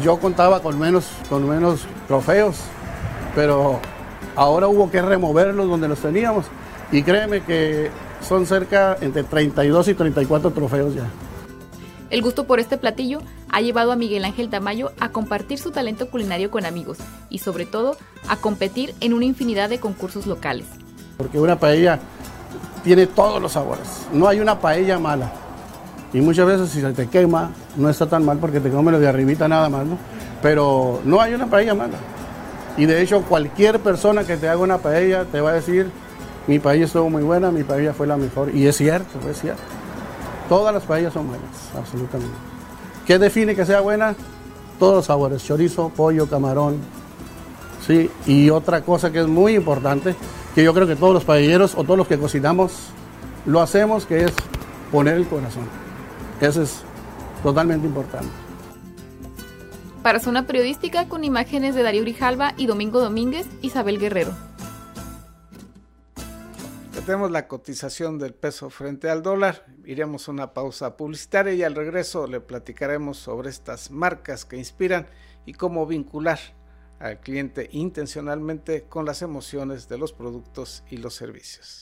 yo 0.00 0.20
contaba 0.20 0.62
con 0.62 0.78
menos, 0.78 1.08
con 1.28 1.48
menos 1.48 1.80
trofeos, 2.06 2.58
pero 3.34 3.80
ahora 4.36 4.68
hubo 4.68 4.92
que 4.92 5.02
removerlos 5.02 5.68
donde 5.68 5.88
los 5.88 5.98
teníamos. 5.98 6.46
Y 6.92 7.02
créeme 7.02 7.40
que 7.40 7.90
son 8.20 8.46
cerca 8.46 8.96
entre 9.00 9.24
32 9.24 9.88
y 9.88 9.94
34 9.94 10.52
trofeos 10.52 10.94
ya. 10.94 11.08
El 12.10 12.22
gusto 12.22 12.44
por 12.44 12.58
este 12.58 12.78
platillo 12.78 13.20
ha 13.50 13.60
llevado 13.60 13.92
a 13.92 13.96
Miguel 13.96 14.24
Ángel 14.24 14.48
Tamayo 14.48 14.92
a 14.98 15.10
compartir 15.10 15.58
su 15.58 15.72
talento 15.72 16.08
culinario 16.08 16.50
con 16.50 16.64
amigos 16.64 16.96
y 17.28 17.38
sobre 17.38 17.66
todo 17.66 17.98
a 18.28 18.36
competir 18.36 18.94
en 19.00 19.12
una 19.12 19.26
infinidad 19.26 19.68
de 19.68 19.78
concursos 19.78 20.26
locales. 20.26 20.64
Porque 21.18 21.38
una 21.38 21.58
paella 21.58 21.98
tiene 22.82 23.06
todos 23.06 23.42
los 23.42 23.52
sabores, 23.52 24.06
no 24.10 24.26
hay 24.26 24.40
una 24.40 24.58
paella 24.58 24.98
mala. 24.98 25.30
Y 26.14 26.22
muchas 26.22 26.46
veces 26.46 26.70
si 26.70 26.80
se 26.80 26.92
te 26.92 27.08
quema, 27.08 27.50
no 27.76 27.90
está 27.90 28.06
tan 28.06 28.24
mal 28.24 28.38
porque 28.38 28.60
te 28.60 28.70
come 28.70 28.90
lo 28.90 28.98
de 28.98 29.06
arribita 29.06 29.46
nada 29.46 29.68
más, 29.68 29.84
¿no? 29.84 29.98
Pero 30.40 31.02
no 31.04 31.20
hay 31.20 31.34
una 31.34 31.46
paella 31.46 31.74
mala. 31.74 31.98
Y 32.78 32.86
de 32.86 33.02
hecho 33.02 33.20
cualquier 33.20 33.80
persona 33.80 34.24
que 34.24 34.38
te 34.38 34.48
haga 34.48 34.60
una 34.60 34.78
paella 34.78 35.26
te 35.26 35.42
va 35.42 35.50
a 35.50 35.54
decir, 35.54 35.90
mi 36.46 36.58
paella 36.58 36.86
estuvo 36.86 37.10
muy 37.10 37.22
buena, 37.22 37.50
mi 37.50 37.64
paella 37.64 37.92
fue 37.92 38.06
la 38.06 38.16
mejor. 38.16 38.54
Y 38.54 38.66
es 38.66 38.78
cierto, 38.78 39.18
es 39.28 39.42
cierto. 39.42 39.77
Todas 40.48 40.72
las 40.72 40.84
paellas 40.84 41.12
son 41.12 41.28
buenas, 41.28 41.46
absolutamente. 41.76 42.34
¿Qué 43.06 43.18
define 43.18 43.54
que 43.54 43.66
sea 43.66 43.80
buena? 43.80 44.14
Todos 44.78 44.96
los 44.96 45.06
sabores, 45.06 45.44
chorizo, 45.44 45.90
pollo, 45.90 46.26
camarón. 46.26 46.78
¿sí? 47.86 48.10
Y 48.26 48.48
otra 48.50 48.82
cosa 48.82 49.12
que 49.12 49.20
es 49.20 49.26
muy 49.26 49.54
importante, 49.54 50.14
que 50.54 50.64
yo 50.64 50.72
creo 50.72 50.86
que 50.86 50.96
todos 50.96 51.12
los 51.12 51.24
paelleros 51.24 51.74
o 51.74 51.84
todos 51.84 51.98
los 51.98 52.08
que 52.08 52.18
cocinamos 52.18 52.72
lo 53.44 53.60
hacemos, 53.60 54.06
que 54.06 54.24
es 54.24 54.32
poner 54.90 55.14
el 55.14 55.26
corazón. 55.26 55.64
Eso 56.40 56.62
es 56.62 56.82
totalmente 57.42 57.86
importante. 57.86 58.28
Para 60.02 60.20
Zona 60.20 60.46
Periodística, 60.46 61.08
con 61.08 61.24
imágenes 61.24 61.74
de 61.74 61.82
Darío 61.82 62.02
Urijalba 62.02 62.54
y 62.56 62.66
Domingo 62.66 63.00
Domínguez, 63.00 63.46
Isabel 63.60 63.98
Guerrero 63.98 64.47
tenemos 67.08 67.30
la 67.30 67.48
cotización 67.48 68.18
del 68.18 68.34
peso 68.34 68.68
frente 68.68 69.08
al 69.08 69.22
dólar. 69.22 69.64
Iremos 69.86 70.28
a 70.28 70.32
una 70.32 70.52
pausa 70.52 70.94
publicitaria 70.98 71.54
y 71.54 71.62
al 71.62 71.74
regreso 71.74 72.26
le 72.26 72.38
platicaremos 72.38 73.16
sobre 73.16 73.48
estas 73.48 73.90
marcas 73.90 74.44
que 74.44 74.58
inspiran 74.58 75.06
y 75.46 75.54
cómo 75.54 75.86
vincular 75.86 76.38
al 76.98 77.18
cliente 77.20 77.70
intencionalmente 77.72 78.84
con 78.90 79.06
las 79.06 79.22
emociones 79.22 79.88
de 79.88 79.96
los 79.96 80.12
productos 80.12 80.84
y 80.90 80.98
los 80.98 81.14
servicios. 81.14 81.80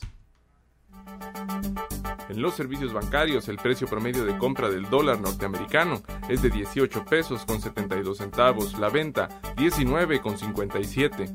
En 2.28 2.40
los 2.40 2.54
servicios 2.54 2.92
bancarios, 2.92 3.48
el 3.48 3.56
precio 3.56 3.88
promedio 3.88 4.24
de 4.24 4.38
compra 4.38 4.68
del 4.68 4.88
dólar 4.88 5.20
norteamericano 5.20 6.04
es 6.28 6.40
de 6.40 6.50
18 6.50 7.04
pesos 7.04 7.44
con 7.44 7.60
72 7.60 8.18
centavos, 8.18 8.78
la 8.78 8.90
venta 8.90 9.40
19 9.56 10.20
con 10.20 10.38
57. 10.38 11.34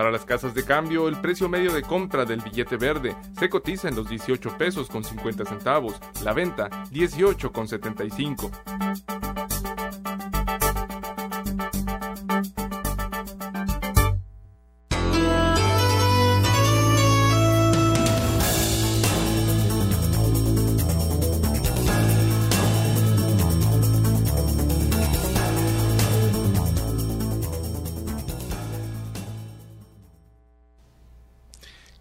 Para 0.00 0.10
las 0.10 0.24
casas 0.24 0.54
de 0.54 0.64
cambio, 0.64 1.08
el 1.08 1.20
precio 1.20 1.46
medio 1.46 1.74
de 1.74 1.82
compra 1.82 2.24
del 2.24 2.40
billete 2.40 2.78
verde 2.78 3.14
se 3.38 3.50
cotiza 3.50 3.86
en 3.86 3.96
los 3.96 4.08
18 4.08 4.56
pesos 4.56 4.88
con 4.88 5.04
50 5.04 5.44
centavos, 5.44 6.00
la 6.24 6.32
venta 6.32 6.70
18 6.90 7.52
con 7.52 7.68
75. 7.68 8.50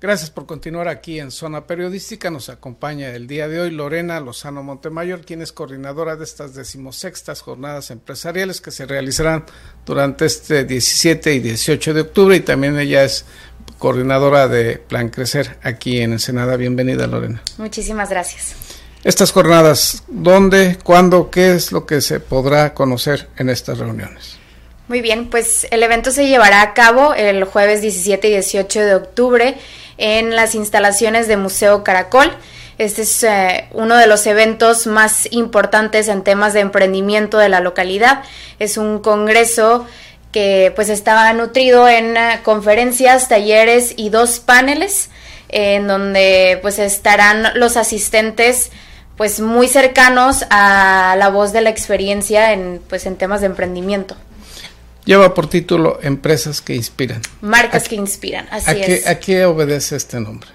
Gracias 0.09 0.31
por 0.31 0.47
continuar 0.47 0.87
aquí 0.87 1.19
en 1.19 1.29
Zona 1.29 1.67
Periodística. 1.67 2.31
Nos 2.31 2.49
acompaña 2.49 3.09
el 3.09 3.27
día 3.27 3.47
de 3.47 3.59
hoy 3.59 3.69
Lorena 3.69 4.19
Lozano 4.19 4.63
Montemayor, 4.63 5.21
quien 5.21 5.43
es 5.43 5.51
coordinadora 5.51 6.15
de 6.15 6.23
estas 6.23 6.55
decimosextas 6.55 7.41
jornadas 7.41 7.91
empresariales 7.91 8.59
que 8.59 8.71
se 8.71 8.87
realizarán 8.87 9.45
durante 9.85 10.25
este 10.25 10.65
17 10.65 11.35
y 11.35 11.39
18 11.41 11.93
de 11.93 12.01
octubre 12.01 12.35
y 12.35 12.39
también 12.39 12.79
ella 12.79 13.03
es 13.03 13.23
coordinadora 13.77 14.47
de 14.47 14.79
Plan 14.79 15.09
Crecer 15.09 15.59
aquí 15.61 16.01
en 16.01 16.13
Ensenada. 16.13 16.57
Bienvenida 16.57 17.05
Lorena. 17.05 17.43
Muchísimas 17.59 18.09
gracias. 18.09 18.55
Estas 19.03 19.31
jornadas, 19.31 20.05
¿dónde, 20.07 20.79
cuándo, 20.83 21.29
qué 21.29 21.53
es 21.53 21.71
lo 21.71 21.85
que 21.85 22.01
se 22.01 22.19
podrá 22.19 22.73
conocer 22.73 23.29
en 23.37 23.51
estas 23.51 23.77
reuniones? 23.77 24.39
Muy 24.87 25.01
bien, 25.01 25.29
pues 25.29 25.67
el 25.69 25.83
evento 25.83 26.09
se 26.09 26.27
llevará 26.27 26.63
a 26.63 26.73
cabo 26.73 27.13
el 27.13 27.43
jueves 27.43 27.83
17 27.83 28.27
y 28.27 28.31
18 28.31 28.79
de 28.79 28.95
octubre 28.95 29.55
en 29.99 30.35
las 30.35 30.55
instalaciones 30.55 31.27
de 31.27 31.37
Museo 31.37 31.83
Caracol. 31.83 32.31
Este 32.79 33.01
es 33.01 33.23
eh, 33.23 33.67
uno 33.73 33.97
de 33.97 34.07
los 34.07 34.25
eventos 34.25 34.87
más 34.87 35.27
importantes 35.31 36.07
en 36.07 36.23
temas 36.23 36.53
de 36.53 36.61
emprendimiento 36.61 37.37
de 37.37 37.49
la 37.49 37.59
localidad. 37.59 38.23
Es 38.57 38.77
un 38.77 38.99
congreso 38.99 39.85
que 40.31 40.71
pues 40.75 40.89
estaba 40.89 41.31
nutrido 41.33 41.87
en 41.87 42.15
eh, 42.15 42.39
conferencias, 42.43 43.27
talleres 43.27 43.93
y 43.97 44.09
dos 44.09 44.39
paneles 44.39 45.09
en 45.49 45.87
donde 45.87 46.59
pues 46.61 46.79
estarán 46.79 47.47
los 47.55 47.75
asistentes 47.75 48.71
pues 49.17 49.41
muy 49.41 49.67
cercanos 49.67 50.45
a 50.49 51.15
la 51.17 51.29
voz 51.29 51.51
de 51.51 51.61
la 51.61 51.69
experiencia 51.69 52.53
en 52.53 52.81
pues 52.87 53.05
en 53.05 53.17
temas 53.17 53.41
de 53.41 53.47
emprendimiento. 53.47 54.15
Lleva 55.09 55.33
por 55.33 55.49
título 55.49 55.97
Empresas 56.03 56.61
que 56.61 56.75
Inspiran. 56.75 57.23
Marcas 57.41 57.89
que 57.89 57.95
Inspiran, 57.95 58.47
así 58.51 58.69
¿a 58.69 58.73
es. 58.73 58.85
Qué, 58.85 59.09
¿A 59.09 59.19
qué 59.19 59.43
obedece 59.43 59.95
este 59.95 60.19
nombre? 60.19 60.47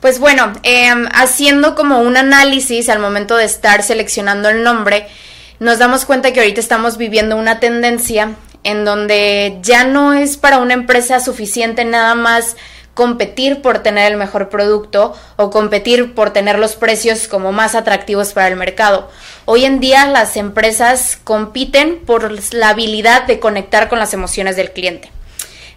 Pues 0.00 0.18
bueno, 0.18 0.52
em, 0.64 1.06
haciendo 1.12 1.76
como 1.76 2.00
un 2.00 2.16
análisis 2.16 2.88
al 2.88 2.98
momento 2.98 3.36
de 3.36 3.44
estar 3.44 3.84
seleccionando 3.84 4.48
el 4.48 4.64
nombre, 4.64 5.06
nos 5.60 5.78
damos 5.78 6.04
cuenta 6.04 6.32
que 6.32 6.40
ahorita 6.40 6.58
estamos 6.58 6.96
viviendo 6.96 7.36
una 7.36 7.60
tendencia 7.60 8.34
en 8.64 8.84
donde 8.84 9.58
ya 9.62 9.84
no 9.84 10.14
es 10.14 10.36
para 10.36 10.58
una 10.58 10.74
empresa 10.74 11.20
suficiente 11.20 11.84
nada 11.84 12.16
más 12.16 12.56
competir 12.94 13.62
por 13.62 13.78
tener 13.78 14.12
el 14.12 14.18
mejor 14.18 14.48
producto 14.48 15.14
o 15.36 15.50
competir 15.50 16.14
por 16.14 16.30
tener 16.30 16.58
los 16.58 16.76
precios 16.76 17.26
como 17.26 17.52
más 17.52 17.74
atractivos 17.74 18.32
para 18.32 18.48
el 18.48 18.56
mercado. 18.56 19.10
Hoy 19.44 19.64
en 19.64 19.80
día 19.80 20.06
las 20.06 20.36
empresas 20.36 21.18
compiten 21.24 22.00
por 22.04 22.30
la 22.52 22.70
habilidad 22.70 23.26
de 23.26 23.40
conectar 23.40 23.88
con 23.88 23.98
las 23.98 24.12
emociones 24.12 24.56
del 24.56 24.72
cliente. 24.72 25.10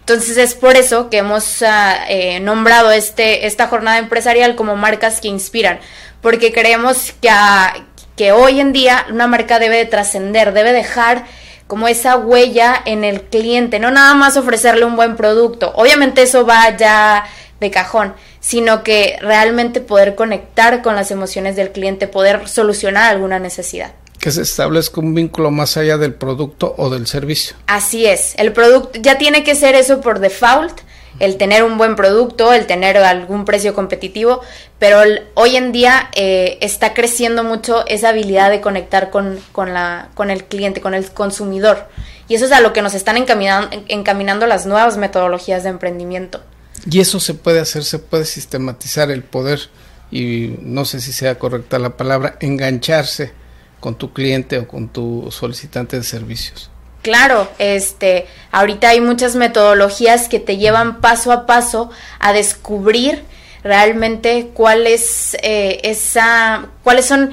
Entonces 0.00 0.36
es 0.36 0.54
por 0.54 0.76
eso 0.76 1.10
que 1.10 1.18
hemos 1.18 1.62
ah, 1.62 2.04
eh, 2.08 2.38
nombrado 2.38 2.92
este, 2.92 3.46
esta 3.46 3.66
jornada 3.66 3.98
empresarial 3.98 4.54
como 4.54 4.76
marcas 4.76 5.20
que 5.20 5.26
inspiran, 5.26 5.80
porque 6.20 6.52
creemos 6.52 7.12
que, 7.20 7.28
ah, 7.28 7.74
que 8.16 8.30
hoy 8.30 8.60
en 8.60 8.72
día 8.72 9.06
una 9.10 9.26
marca 9.26 9.58
debe 9.58 9.78
de 9.78 9.86
trascender, 9.86 10.52
debe 10.52 10.72
dejar 10.72 11.24
como 11.66 11.88
esa 11.88 12.16
huella 12.16 12.80
en 12.84 13.04
el 13.04 13.22
cliente, 13.22 13.78
no 13.78 13.90
nada 13.90 14.14
más 14.14 14.36
ofrecerle 14.36 14.84
un 14.84 14.96
buen 14.96 15.16
producto, 15.16 15.72
obviamente 15.74 16.22
eso 16.22 16.46
va 16.46 16.76
ya 16.76 17.24
de 17.60 17.70
cajón, 17.70 18.14
sino 18.40 18.82
que 18.82 19.16
realmente 19.20 19.80
poder 19.80 20.14
conectar 20.14 20.82
con 20.82 20.94
las 20.94 21.10
emociones 21.10 21.56
del 21.56 21.72
cliente, 21.72 22.06
poder 22.06 22.48
solucionar 22.48 23.10
alguna 23.10 23.38
necesidad. 23.38 23.94
Que 24.20 24.30
se 24.30 24.42
establezca 24.42 25.00
un 25.00 25.14
vínculo 25.14 25.50
más 25.50 25.76
allá 25.76 25.98
del 25.98 26.14
producto 26.14 26.74
o 26.78 26.90
del 26.90 27.06
servicio. 27.06 27.56
Así 27.66 28.06
es, 28.06 28.34
el 28.38 28.52
producto 28.52 28.98
ya 29.00 29.18
tiene 29.18 29.44
que 29.44 29.54
ser 29.54 29.74
eso 29.74 30.00
por 30.00 30.20
default, 30.20 30.80
el 31.18 31.36
tener 31.36 31.62
un 31.64 31.78
buen 31.78 31.96
producto, 31.96 32.52
el 32.52 32.66
tener 32.66 32.96
algún 32.98 33.44
precio 33.44 33.74
competitivo, 33.74 34.40
pero 34.78 35.00
hoy 35.34 35.56
en 35.56 35.72
día 35.72 36.10
eh, 36.14 36.58
está 36.60 36.94
creciendo 36.94 37.44
mucho 37.44 37.86
esa 37.86 38.10
habilidad 38.10 38.50
de 38.50 38.60
conectar 38.60 39.10
con, 39.10 39.38
con, 39.52 39.72
la, 39.72 40.08
con 40.14 40.30
el 40.30 40.44
cliente, 40.44 40.80
con 40.80 40.94
el 40.94 41.10
consumidor. 41.10 41.88
Y 42.28 42.34
eso 42.34 42.44
es 42.46 42.52
a 42.52 42.60
lo 42.60 42.72
que 42.72 42.82
nos 42.82 42.94
están 42.94 43.16
encaminando, 43.16 43.68
encaminando 43.88 44.46
las 44.46 44.66
nuevas 44.66 44.96
metodologías 44.96 45.62
de 45.62 45.70
emprendimiento. 45.70 46.42
Y 46.90 47.00
eso 47.00 47.20
se 47.20 47.34
puede 47.34 47.60
hacer, 47.60 47.84
se 47.84 47.98
puede 47.98 48.24
sistematizar 48.24 49.10
el 49.10 49.22
poder, 49.22 49.60
y 50.10 50.56
no 50.60 50.84
sé 50.84 51.00
si 51.00 51.12
sea 51.12 51.38
correcta 51.38 51.78
la 51.78 51.96
palabra, 51.96 52.36
engancharse 52.40 53.32
con 53.80 53.96
tu 53.96 54.12
cliente 54.12 54.58
o 54.58 54.68
con 54.68 54.88
tu 54.88 55.28
solicitante 55.30 55.96
de 55.96 56.04
servicios. 56.04 56.70
Claro, 57.06 57.48
este, 57.60 58.26
ahorita 58.50 58.88
hay 58.88 59.00
muchas 59.00 59.36
metodologías 59.36 60.28
que 60.28 60.40
te 60.40 60.56
llevan 60.56 61.00
paso 61.00 61.30
a 61.30 61.46
paso 61.46 61.88
a 62.18 62.32
descubrir 62.32 63.22
realmente 63.62 64.50
cuál 64.52 64.88
es 64.88 65.36
eh, 65.44 65.78
esa, 65.84 66.66
cuáles 66.82 67.06
son 67.06 67.30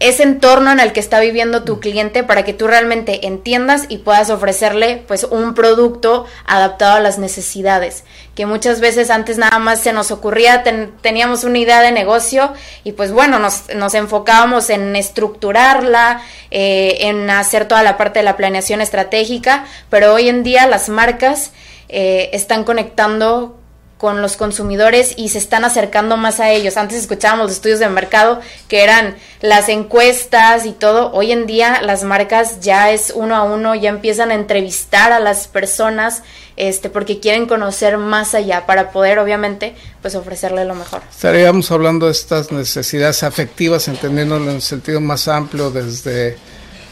ese 0.00 0.22
entorno 0.22 0.70
en 0.70 0.80
el 0.80 0.92
que 0.92 1.00
está 1.00 1.18
viviendo 1.18 1.64
tu 1.64 1.80
cliente 1.80 2.22
para 2.22 2.44
que 2.44 2.52
tú 2.52 2.68
realmente 2.68 3.26
entiendas 3.26 3.86
y 3.88 3.98
puedas 3.98 4.30
ofrecerle 4.30 5.02
pues 5.08 5.24
un 5.24 5.54
producto 5.54 6.24
adaptado 6.46 6.96
a 6.96 7.00
las 7.00 7.18
necesidades 7.18 8.04
que 8.36 8.46
muchas 8.46 8.80
veces 8.80 9.10
antes 9.10 9.38
nada 9.38 9.58
más 9.58 9.80
se 9.80 9.92
nos 9.92 10.12
ocurría 10.12 10.62
teníamos 11.02 11.42
una 11.42 11.58
idea 11.58 11.80
de 11.80 11.90
negocio 11.90 12.52
y 12.84 12.92
pues 12.92 13.10
bueno 13.10 13.40
nos, 13.40 13.74
nos 13.74 13.94
enfocábamos 13.94 14.70
en 14.70 14.94
estructurarla 14.94 16.22
eh, 16.52 16.98
en 17.00 17.28
hacer 17.30 17.66
toda 17.66 17.82
la 17.82 17.96
parte 17.96 18.20
de 18.20 18.24
la 18.24 18.36
planeación 18.36 18.80
estratégica 18.80 19.66
pero 19.90 20.14
hoy 20.14 20.28
en 20.28 20.44
día 20.44 20.68
las 20.68 20.88
marcas 20.88 21.50
eh, 21.88 22.30
están 22.32 22.62
conectando 22.62 23.57
con 23.98 24.22
los 24.22 24.36
consumidores 24.36 25.12
y 25.16 25.28
se 25.28 25.38
están 25.38 25.64
acercando 25.64 26.16
más 26.16 26.38
a 26.38 26.50
ellos. 26.50 26.76
Antes 26.76 26.98
escuchábamos 26.98 27.46
los 27.46 27.56
estudios 27.56 27.80
de 27.80 27.88
mercado 27.88 28.40
que 28.68 28.84
eran 28.84 29.16
las 29.40 29.68
encuestas 29.68 30.64
y 30.66 30.72
todo. 30.72 31.12
Hoy 31.12 31.32
en 31.32 31.46
día 31.46 31.82
las 31.82 32.04
marcas 32.04 32.60
ya 32.60 32.92
es 32.92 33.12
uno 33.14 33.34
a 33.34 33.42
uno, 33.42 33.74
ya 33.74 33.90
empiezan 33.90 34.30
a 34.30 34.34
entrevistar 34.34 35.12
a 35.12 35.18
las 35.18 35.48
personas 35.48 36.22
este 36.56 36.90
porque 36.90 37.20
quieren 37.20 37.46
conocer 37.46 37.98
más 37.98 38.34
allá 38.34 38.66
para 38.66 38.90
poder 38.90 39.18
obviamente 39.18 39.74
pues 40.00 40.14
ofrecerle 40.14 40.64
lo 40.64 40.76
mejor. 40.76 41.02
Estaríamos 41.10 41.70
hablando 41.72 42.06
de 42.06 42.12
estas 42.12 42.52
necesidades 42.52 43.24
afectivas 43.24 43.88
entendiéndolo 43.88 44.50
en 44.50 44.56
el 44.56 44.62
sentido 44.62 45.00
más 45.00 45.26
amplio 45.26 45.70
desde 45.70 46.36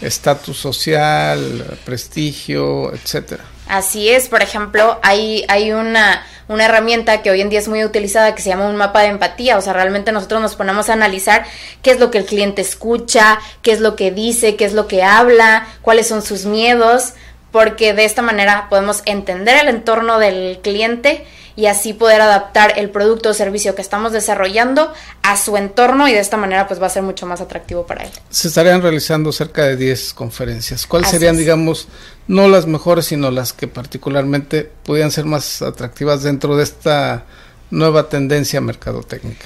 estatus 0.01 0.57
social, 0.59 1.79
prestigio, 1.85 2.93
etcétera. 2.93 3.45
Así 3.69 4.09
es, 4.09 4.29
por 4.29 4.43
ejemplo, 4.43 4.99
hay, 5.03 5.45
hay 5.49 5.73
una, 5.73 6.25
una 6.49 6.65
herramienta 6.67 7.23
que 7.23 7.31
hoy 7.31 7.41
en 7.41 7.51
día 7.51 7.59
es 7.59 7.69
muy 7.69 7.85
utilizada 7.85 8.35
que 8.35 8.43
se 8.43 8.49
llama 8.49 8.69
un 8.69 8.77
mapa 8.77 9.03
de 9.03 9.09
empatía, 9.09 9.59
o 9.59 9.61
sea, 9.61 9.73
realmente 9.73 10.13
nosotros 10.13 10.41
nos 10.41 10.55
ponemos 10.55 10.89
a 10.89 10.93
analizar 10.93 11.45
qué 11.83 11.91
es 11.91 11.99
lo 11.99 12.11
que 12.11 12.19
el 12.19 12.27
cliente 12.27 12.63
escucha, 12.63 13.41
qué 13.63 13.73
es 13.73 13.81
lo 13.81 13.97
que 13.97 14.13
dice, 14.13 14.57
qué 14.57 14.65
es 14.65 14.73
lo 14.73 14.87
que 14.87 15.03
habla, 15.03 15.67
cuáles 15.83 16.07
son 16.07 16.23
sus 16.23 16.47
miedos, 16.47 17.15
porque 17.51 17.93
de 17.93 18.05
esta 18.05 18.23
manera 18.23 18.69
podemos 18.69 19.03
entender 19.05 19.57
el 19.57 19.69
entorno 19.69 20.19
del 20.19 20.61
cliente 20.63 21.27
y 21.57 21.67
así 21.67 21.95
poder 21.95 22.21
adaptar 22.21 22.75
el 22.77 22.91
producto 22.91 23.31
o 23.31 23.35
servicio 23.35 23.75
que 23.75 23.81
estamos 23.83 24.13
desarrollando 24.13 24.93
a 25.23 25.37
su 25.37 25.57
entorno 25.57 26.07
y 26.07 26.13
de 26.13 26.21
esta 26.21 26.37
manera 26.37 26.69
pues 26.69 26.81
va 26.81 26.87
a 26.87 26.91
ser 26.91 27.03
mucho 27.03 27.27
más 27.27 27.41
atractivo 27.41 27.87
para 27.87 28.05
él. 28.05 28.11
Se 28.29 28.49
estarían 28.49 28.83
realizando 28.83 29.33
cerca 29.33 29.65
de 29.65 29.77
10 29.77 30.13
conferencias. 30.13 30.87
¿Cuáles 30.87 31.09
serían, 31.09 31.37
digamos, 31.37 31.89
no 32.29 32.49
las 32.49 32.67
mejores, 32.67 33.07
sino 33.07 33.31
las 33.31 33.53
que 33.53 33.69
particularmente 33.69 34.71
podrían 34.85 35.11
ser 35.11 35.25
más 35.25 35.63
atractivas 35.63 36.23
dentro 36.23 36.57
de 36.57 36.65
esta 36.65 37.25
nueva 37.71 38.09
tendencia 38.09 38.61
mercadotécnica? 38.61 39.45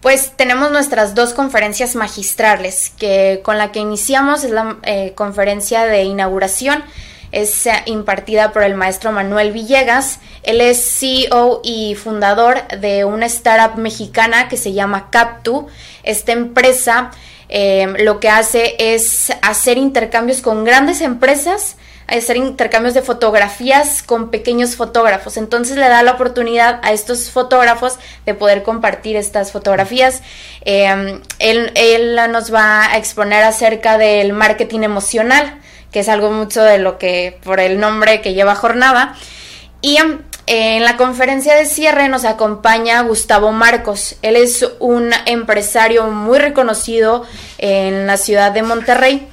Pues 0.00 0.32
tenemos 0.36 0.70
nuestras 0.70 1.14
dos 1.14 1.34
conferencias 1.34 1.96
magistrales, 1.96 2.92
que 2.98 3.40
con 3.42 3.58
la 3.58 3.72
que 3.72 3.80
iniciamos 3.80 4.44
es 4.44 4.50
la 4.50 4.76
eh, 4.82 5.12
conferencia 5.14 5.84
de 5.84 6.04
inauguración 6.04 6.84
es 7.32 7.66
eh, 7.66 7.72
impartida 7.86 8.52
por 8.52 8.62
el 8.62 8.74
maestro 8.74 9.12
Manuel 9.12 9.52
Villegas. 9.52 10.20
Él 10.42 10.60
es 10.60 10.98
CEO 10.98 11.60
y 11.62 11.94
fundador 11.94 12.66
de 12.68 13.04
una 13.04 13.26
startup 13.26 13.78
mexicana 13.78 14.48
que 14.48 14.56
se 14.56 14.72
llama 14.72 15.10
Captu. 15.10 15.66
Esta 16.02 16.32
empresa 16.32 17.10
em, 17.48 17.94
lo 18.04 18.20
que 18.20 18.28
hace 18.28 18.76
es 18.78 19.32
hacer 19.42 19.76
intercambios 19.78 20.40
con 20.40 20.64
grandes 20.64 21.00
empresas 21.00 21.76
hacer 22.08 22.36
intercambios 22.36 22.94
de 22.94 23.02
fotografías 23.02 24.02
con 24.02 24.30
pequeños 24.30 24.76
fotógrafos. 24.76 25.36
Entonces 25.36 25.76
le 25.76 25.88
da 25.88 26.02
la 26.02 26.12
oportunidad 26.12 26.80
a 26.82 26.92
estos 26.92 27.30
fotógrafos 27.30 27.98
de 28.24 28.34
poder 28.34 28.62
compartir 28.62 29.16
estas 29.16 29.52
fotografías. 29.52 30.22
Em, 30.62 31.20
él, 31.38 31.72
él, 31.74 32.18
nos 32.30 32.52
va 32.52 32.92
a 32.92 32.96
exponer 32.96 33.42
acerca 33.42 33.98
del 33.98 34.32
marketing 34.32 34.80
emocional 34.80 35.60
que 35.96 36.00
es 36.00 36.10
algo 36.10 36.30
mucho 36.30 36.62
de 36.62 36.78
lo 36.78 36.98
que, 36.98 37.38
por 37.42 37.58
el 37.58 37.80
nombre 37.80 38.20
que 38.20 38.34
lleva 38.34 38.54
jornada. 38.54 39.14
Y 39.80 39.96
em, 39.96 40.18
en 40.46 40.84
la 40.84 40.96
conferencia 40.96 41.54
de 41.54 41.64
cierre 41.64 42.08
nos 42.08 42.24
acompaña 42.24 43.00
Gustavo 43.02 43.50
Marcos. 43.50 44.16
Él 44.22 44.36
es 44.36 44.66
un 44.78 45.10
empresario 45.26 46.08
muy 46.08 46.38
reconocido 46.38 47.24
en 47.58 48.06
la 48.06 48.16
ciudad 48.16 48.52
de 48.52 48.62
Monterrey 48.62 49.26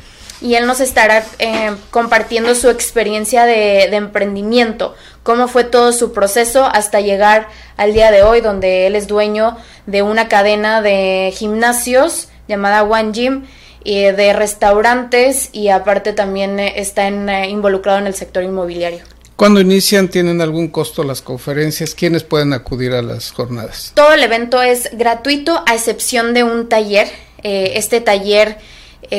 y 0.44 0.56
él 0.56 0.68
nos 0.68 0.82
estará 0.82 1.26
eh, 1.40 1.72
compartiendo 1.90 2.54
su 2.54 2.70
experiencia 2.70 3.46
de, 3.46 3.88
de, 3.90 3.96
emprendimiento, 3.96 4.94
cómo 5.24 5.48
fue 5.48 5.64
todo 5.64 5.94
su 5.94 6.12
proceso 6.12 6.66
hasta 6.66 7.00
llegar 7.00 7.48
al 7.78 7.94
día 7.94 8.12
de 8.12 8.24
hoy, 8.24 8.42
donde 8.42 8.86
él 8.86 8.98
es 8.98 9.08
dueño 9.08 9.56
de 9.86 10.02
una 10.02 10.28
cadena 10.28 10.82
de 10.82 11.34
gimnasios 11.34 12.28
llamada 12.50 12.84
One 12.84 13.14
Gym 13.14 13.46
de 13.86 14.34
restaurantes 14.34 15.50
y 15.52 15.70
aparte 15.70 16.14
también 16.14 16.60
eh, 16.60 16.74
está 16.78 17.08
eh, 17.08 17.50
involucrado 17.50 18.00
en 18.00 18.08
el 18.08 18.14
sector 18.14 18.44
inmobiliario. 18.44 19.04
Cuando 19.36 19.62
inician, 19.62 20.10
¿tienen 20.10 20.42
algún 20.42 20.68
costo 20.68 21.04
las 21.04 21.22
conferencias? 21.22 21.96
¿Quiénes 21.96 22.24
pueden 22.24 22.54
acudir 22.54 22.94
a 22.94 23.02
las 23.02 23.32
jornadas? 23.32 23.92
Todo 23.96 24.14
el 24.14 24.24
evento 24.24 24.62
es 24.62 24.90
gratuito 24.94 25.64
a 25.66 25.74
excepción 25.74 26.34
de 26.34 26.44
un 26.44 26.70
taller. 26.70 27.08
Este 27.44 28.00
taller 28.00 28.58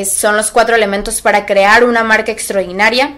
son 0.05 0.37
los 0.37 0.51
cuatro 0.51 0.77
elementos 0.77 1.23
para 1.23 1.47
crear 1.47 1.85
una 1.85 2.05
marca 2.05 2.33
extraordinaria. 2.33 3.17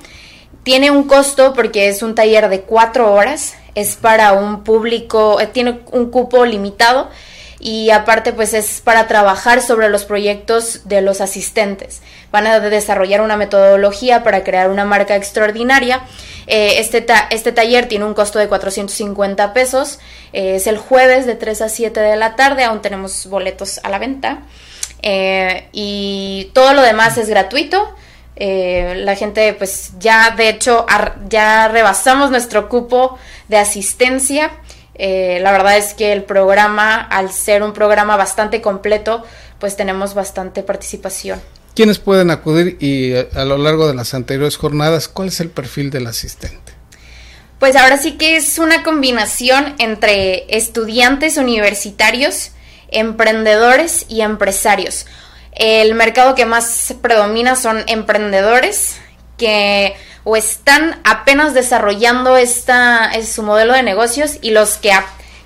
Tiene 0.62 0.90
un 0.90 1.05
costo 1.05 1.52
porque 1.55 1.88
es 1.88 2.02
un 2.02 2.14
taller 2.14 2.48
de 2.48 2.62
cuatro 2.62 3.12
horas. 3.12 3.55
Es 3.74 3.96
para 3.96 4.33
un 4.33 4.64
público, 4.64 5.38
tiene 5.52 5.81
un 5.92 6.11
cupo 6.11 6.44
limitado 6.44 7.11
y 7.59 7.90
aparte 7.90 8.33
pues 8.33 8.52
es 8.52 8.81
para 8.81 9.07
trabajar 9.07 9.62
sobre 9.62 9.88
los 9.88 10.05
proyectos 10.05 10.83
de 10.85 11.00
los 11.00 11.20
asistentes. 11.20 12.02
Van 12.31 12.46
a 12.46 12.61
desarrollar 12.61 13.22
una 13.22 13.37
metodología 13.37 14.22
para 14.22 14.44
crear 14.44 14.70
una 14.70 14.85
marca 14.85 15.16
extraordinaria. 15.16 16.02
Eh, 16.46 16.74
este, 16.79 17.05
este 17.31 17.52
taller 17.52 17.88
tiene 17.88 18.05
un 18.05 18.14
costo 18.14 18.38
de 18.38 18.48
450 18.48 19.52
pesos. 19.52 19.98
Eh, 20.33 20.57
es 20.57 20.66
el 20.66 20.79
jueves 20.79 21.26
de 21.26 21.35
3 21.35 21.62
a 21.62 21.68
7 21.68 21.98
de 21.98 22.16
la 22.16 22.37
tarde. 22.37 22.64
Aún 22.64 22.83
tenemos 22.83 23.26
boletos 23.26 23.81
a 23.83 23.88
la 23.88 23.98
venta. 23.98 24.42
Eh, 25.02 25.68
y 25.72 26.50
todo 26.52 26.74
lo 26.74 26.82
demás 26.82 27.18
es 27.18 27.28
gratuito. 27.28 27.94
Eh, 28.37 28.94
la 28.98 29.16
gente, 29.16 29.54
pues 29.54 29.92
ya 29.98 30.32
de 30.37 30.50
hecho, 30.50 30.85
ya 31.28 31.68
rebasamos 31.68 32.30
nuestro 32.30 32.68
cupo 32.68 33.18
de 33.48 33.56
asistencia. 33.56 34.50
Eh, 34.94 35.38
la 35.42 35.52
verdad 35.52 35.76
es 35.76 35.94
que 35.94 36.12
el 36.12 36.24
programa, 36.24 36.96
al 36.96 37.30
ser 37.30 37.62
un 37.62 37.72
programa 37.72 38.16
bastante 38.16 38.61
completo, 38.61 39.24
pues 39.59 39.76
tenemos 39.76 40.14
bastante 40.14 40.62
participación. 40.62 41.40
¿Quiénes 41.74 41.98
pueden 41.98 42.30
acudir 42.30 42.78
y 42.80 43.14
a, 43.14 43.44
lo 43.44 43.59
largo 43.59 43.87
de 43.87 43.94
las 43.94 44.14
anteriores 44.14 44.56
jornadas, 44.56 45.09
cuál 45.09 45.28
es 45.28 45.40
el 45.40 45.50
perfil 45.50 45.90
del 45.90 46.06
asistente? 46.06 46.72
Pues 47.59 47.76
ahora 47.76 47.98
sí 47.98 48.12
que 48.12 48.37
es 48.37 48.59
una 48.59 48.82
combinación 48.82 49.74
entre 49.78 50.44
estudiantes 50.54 51.37
universitarios, 51.37 52.52
emprendedores 52.88 54.07
y 54.09 54.20
empresarios. 54.20 55.07
El 55.53 55.94
mercado 55.94 56.35
que 56.35 56.46
más 56.46 56.94
predomina 57.01 57.57
son 57.57 57.83
emprendedores 57.87 58.96
que 59.38 59.96
o 60.25 60.37
están 60.37 61.01
apenas 61.05 61.55
desarrollando 61.55 62.37
esta, 62.37 63.11
su 63.22 63.44
modelo 63.44 63.75
de 63.75 63.85
negocios 63.85 64.38
y 64.42 64.51
los 64.51 64.77
que 64.77 64.90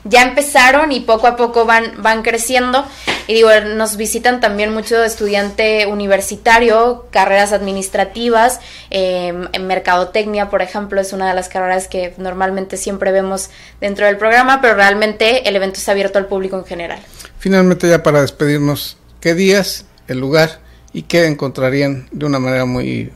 ya 0.04 0.22
empezaron 0.22 0.90
y 0.92 1.00
poco 1.00 1.26
a 1.26 1.36
poco 1.36 1.66
van, 1.66 2.02
van 2.02 2.22
creciendo. 2.22 2.86
Y 3.26 3.34
digo, 3.34 3.50
nos 3.76 3.96
visitan 3.96 4.40
también 4.40 4.72
mucho 4.72 5.04
estudiante 5.04 5.86
universitario, 5.86 7.06
carreras 7.10 7.52
administrativas, 7.52 8.60
em, 8.88 9.48
en 9.52 9.66
mercadotecnia, 9.66 10.48
por 10.48 10.62
ejemplo, 10.62 11.00
es 11.00 11.12
una 11.12 11.28
de 11.28 11.34
las 11.34 11.48
carreras 11.48 11.86
que 11.86 12.14
normalmente 12.16 12.76
siempre 12.78 13.12
vemos 13.12 13.50
dentro 13.80 14.06
del 14.06 14.16
programa, 14.16 14.60
pero 14.62 14.74
realmente 14.74 15.48
el 15.48 15.56
evento 15.56 15.78
es 15.78 15.88
abierto 15.88 16.18
al 16.18 16.26
público 16.26 16.56
en 16.56 16.64
general. 16.64 17.00
Finalmente, 17.40 17.88
ya 17.88 18.02
para 18.02 18.20
despedirnos, 18.20 18.98
¿qué 19.18 19.34
días, 19.34 19.86
el 20.08 20.18
lugar 20.18 20.60
y 20.92 21.04
qué 21.04 21.24
encontrarían 21.24 22.06
de 22.12 22.26
una 22.26 22.38
manera 22.38 22.66
muy 22.66 23.12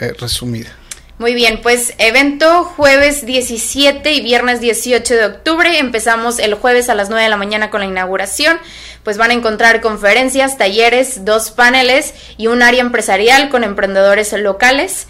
eh, 0.00 0.12
resumida? 0.18 0.70
Muy 1.18 1.34
bien, 1.34 1.60
pues 1.62 1.92
evento 1.98 2.64
jueves 2.64 3.26
17 3.26 4.14
y 4.14 4.22
viernes 4.22 4.60
18 4.60 5.14
de 5.14 5.26
octubre. 5.26 5.78
Empezamos 5.78 6.38
el 6.38 6.54
jueves 6.54 6.88
a 6.88 6.94
las 6.94 7.10
9 7.10 7.22
de 7.22 7.28
la 7.28 7.36
mañana 7.36 7.68
con 7.68 7.82
la 7.82 7.86
inauguración. 7.86 8.58
Pues 9.02 9.18
van 9.18 9.30
a 9.30 9.34
encontrar 9.34 9.82
conferencias, 9.82 10.56
talleres, 10.56 11.26
dos 11.26 11.50
paneles 11.50 12.14
y 12.38 12.46
un 12.46 12.62
área 12.62 12.80
empresarial 12.80 13.50
con 13.50 13.62
emprendedores 13.62 14.32
locales. 14.32 15.06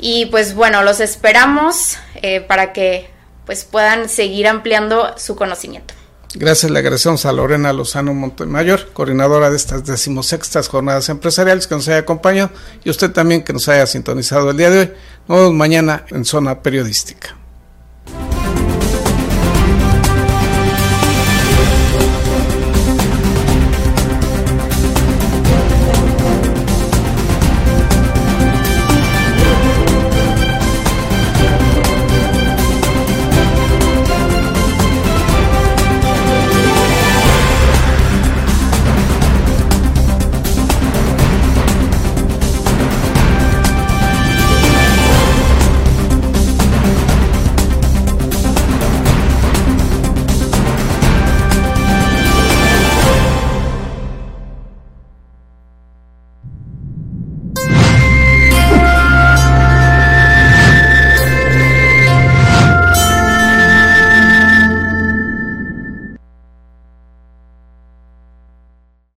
Y 0.00 0.26
pues 0.26 0.54
bueno, 0.54 0.82
los 0.82 0.98
esperamos 0.98 1.98
eh, 2.16 2.40
para 2.40 2.72
que 2.72 3.08
pues 3.46 3.64
puedan 3.64 4.08
seguir 4.08 4.48
ampliando 4.48 5.16
su 5.16 5.36
conocimiento. 5.36 5.94
Gracias, 6.34 6.70
le 6.70 6.78
agradecemos 6.78 7.24
a 7.24 7.32
Lorena 7.32 7.72
Lozano 7.72 8.12
Montemayor, 8.12 8.92
coordinadora 8.92 9.48
de 9.48 9.56
estas 9.56 9.86
decimosextas 9.86 10.68
jornadas 10.68 11.08
empresariales 11.08 11.66
que 11.66 11.74
nos 11.74 11.88
haya 11.88 11.98
acompañado 11.98 12.50
y 12.84 12.90
usted 12.90 13.10
también 13.12 13.42
que 13.42 13.52
nos 13.52 13.68
haya 13.68 13.86
sintonizado 13.86 14.50
el 14.50 14.56
día 14.56 14.70
de 14.70 14.78
hoy. 14.80 14.92
Nos 15.28 15.38
vemos 15.38 15.54
mañana 15.54 16.04
en 16.10 16.24
Zona 16.24 16.62
Periodística. 16.62 17.36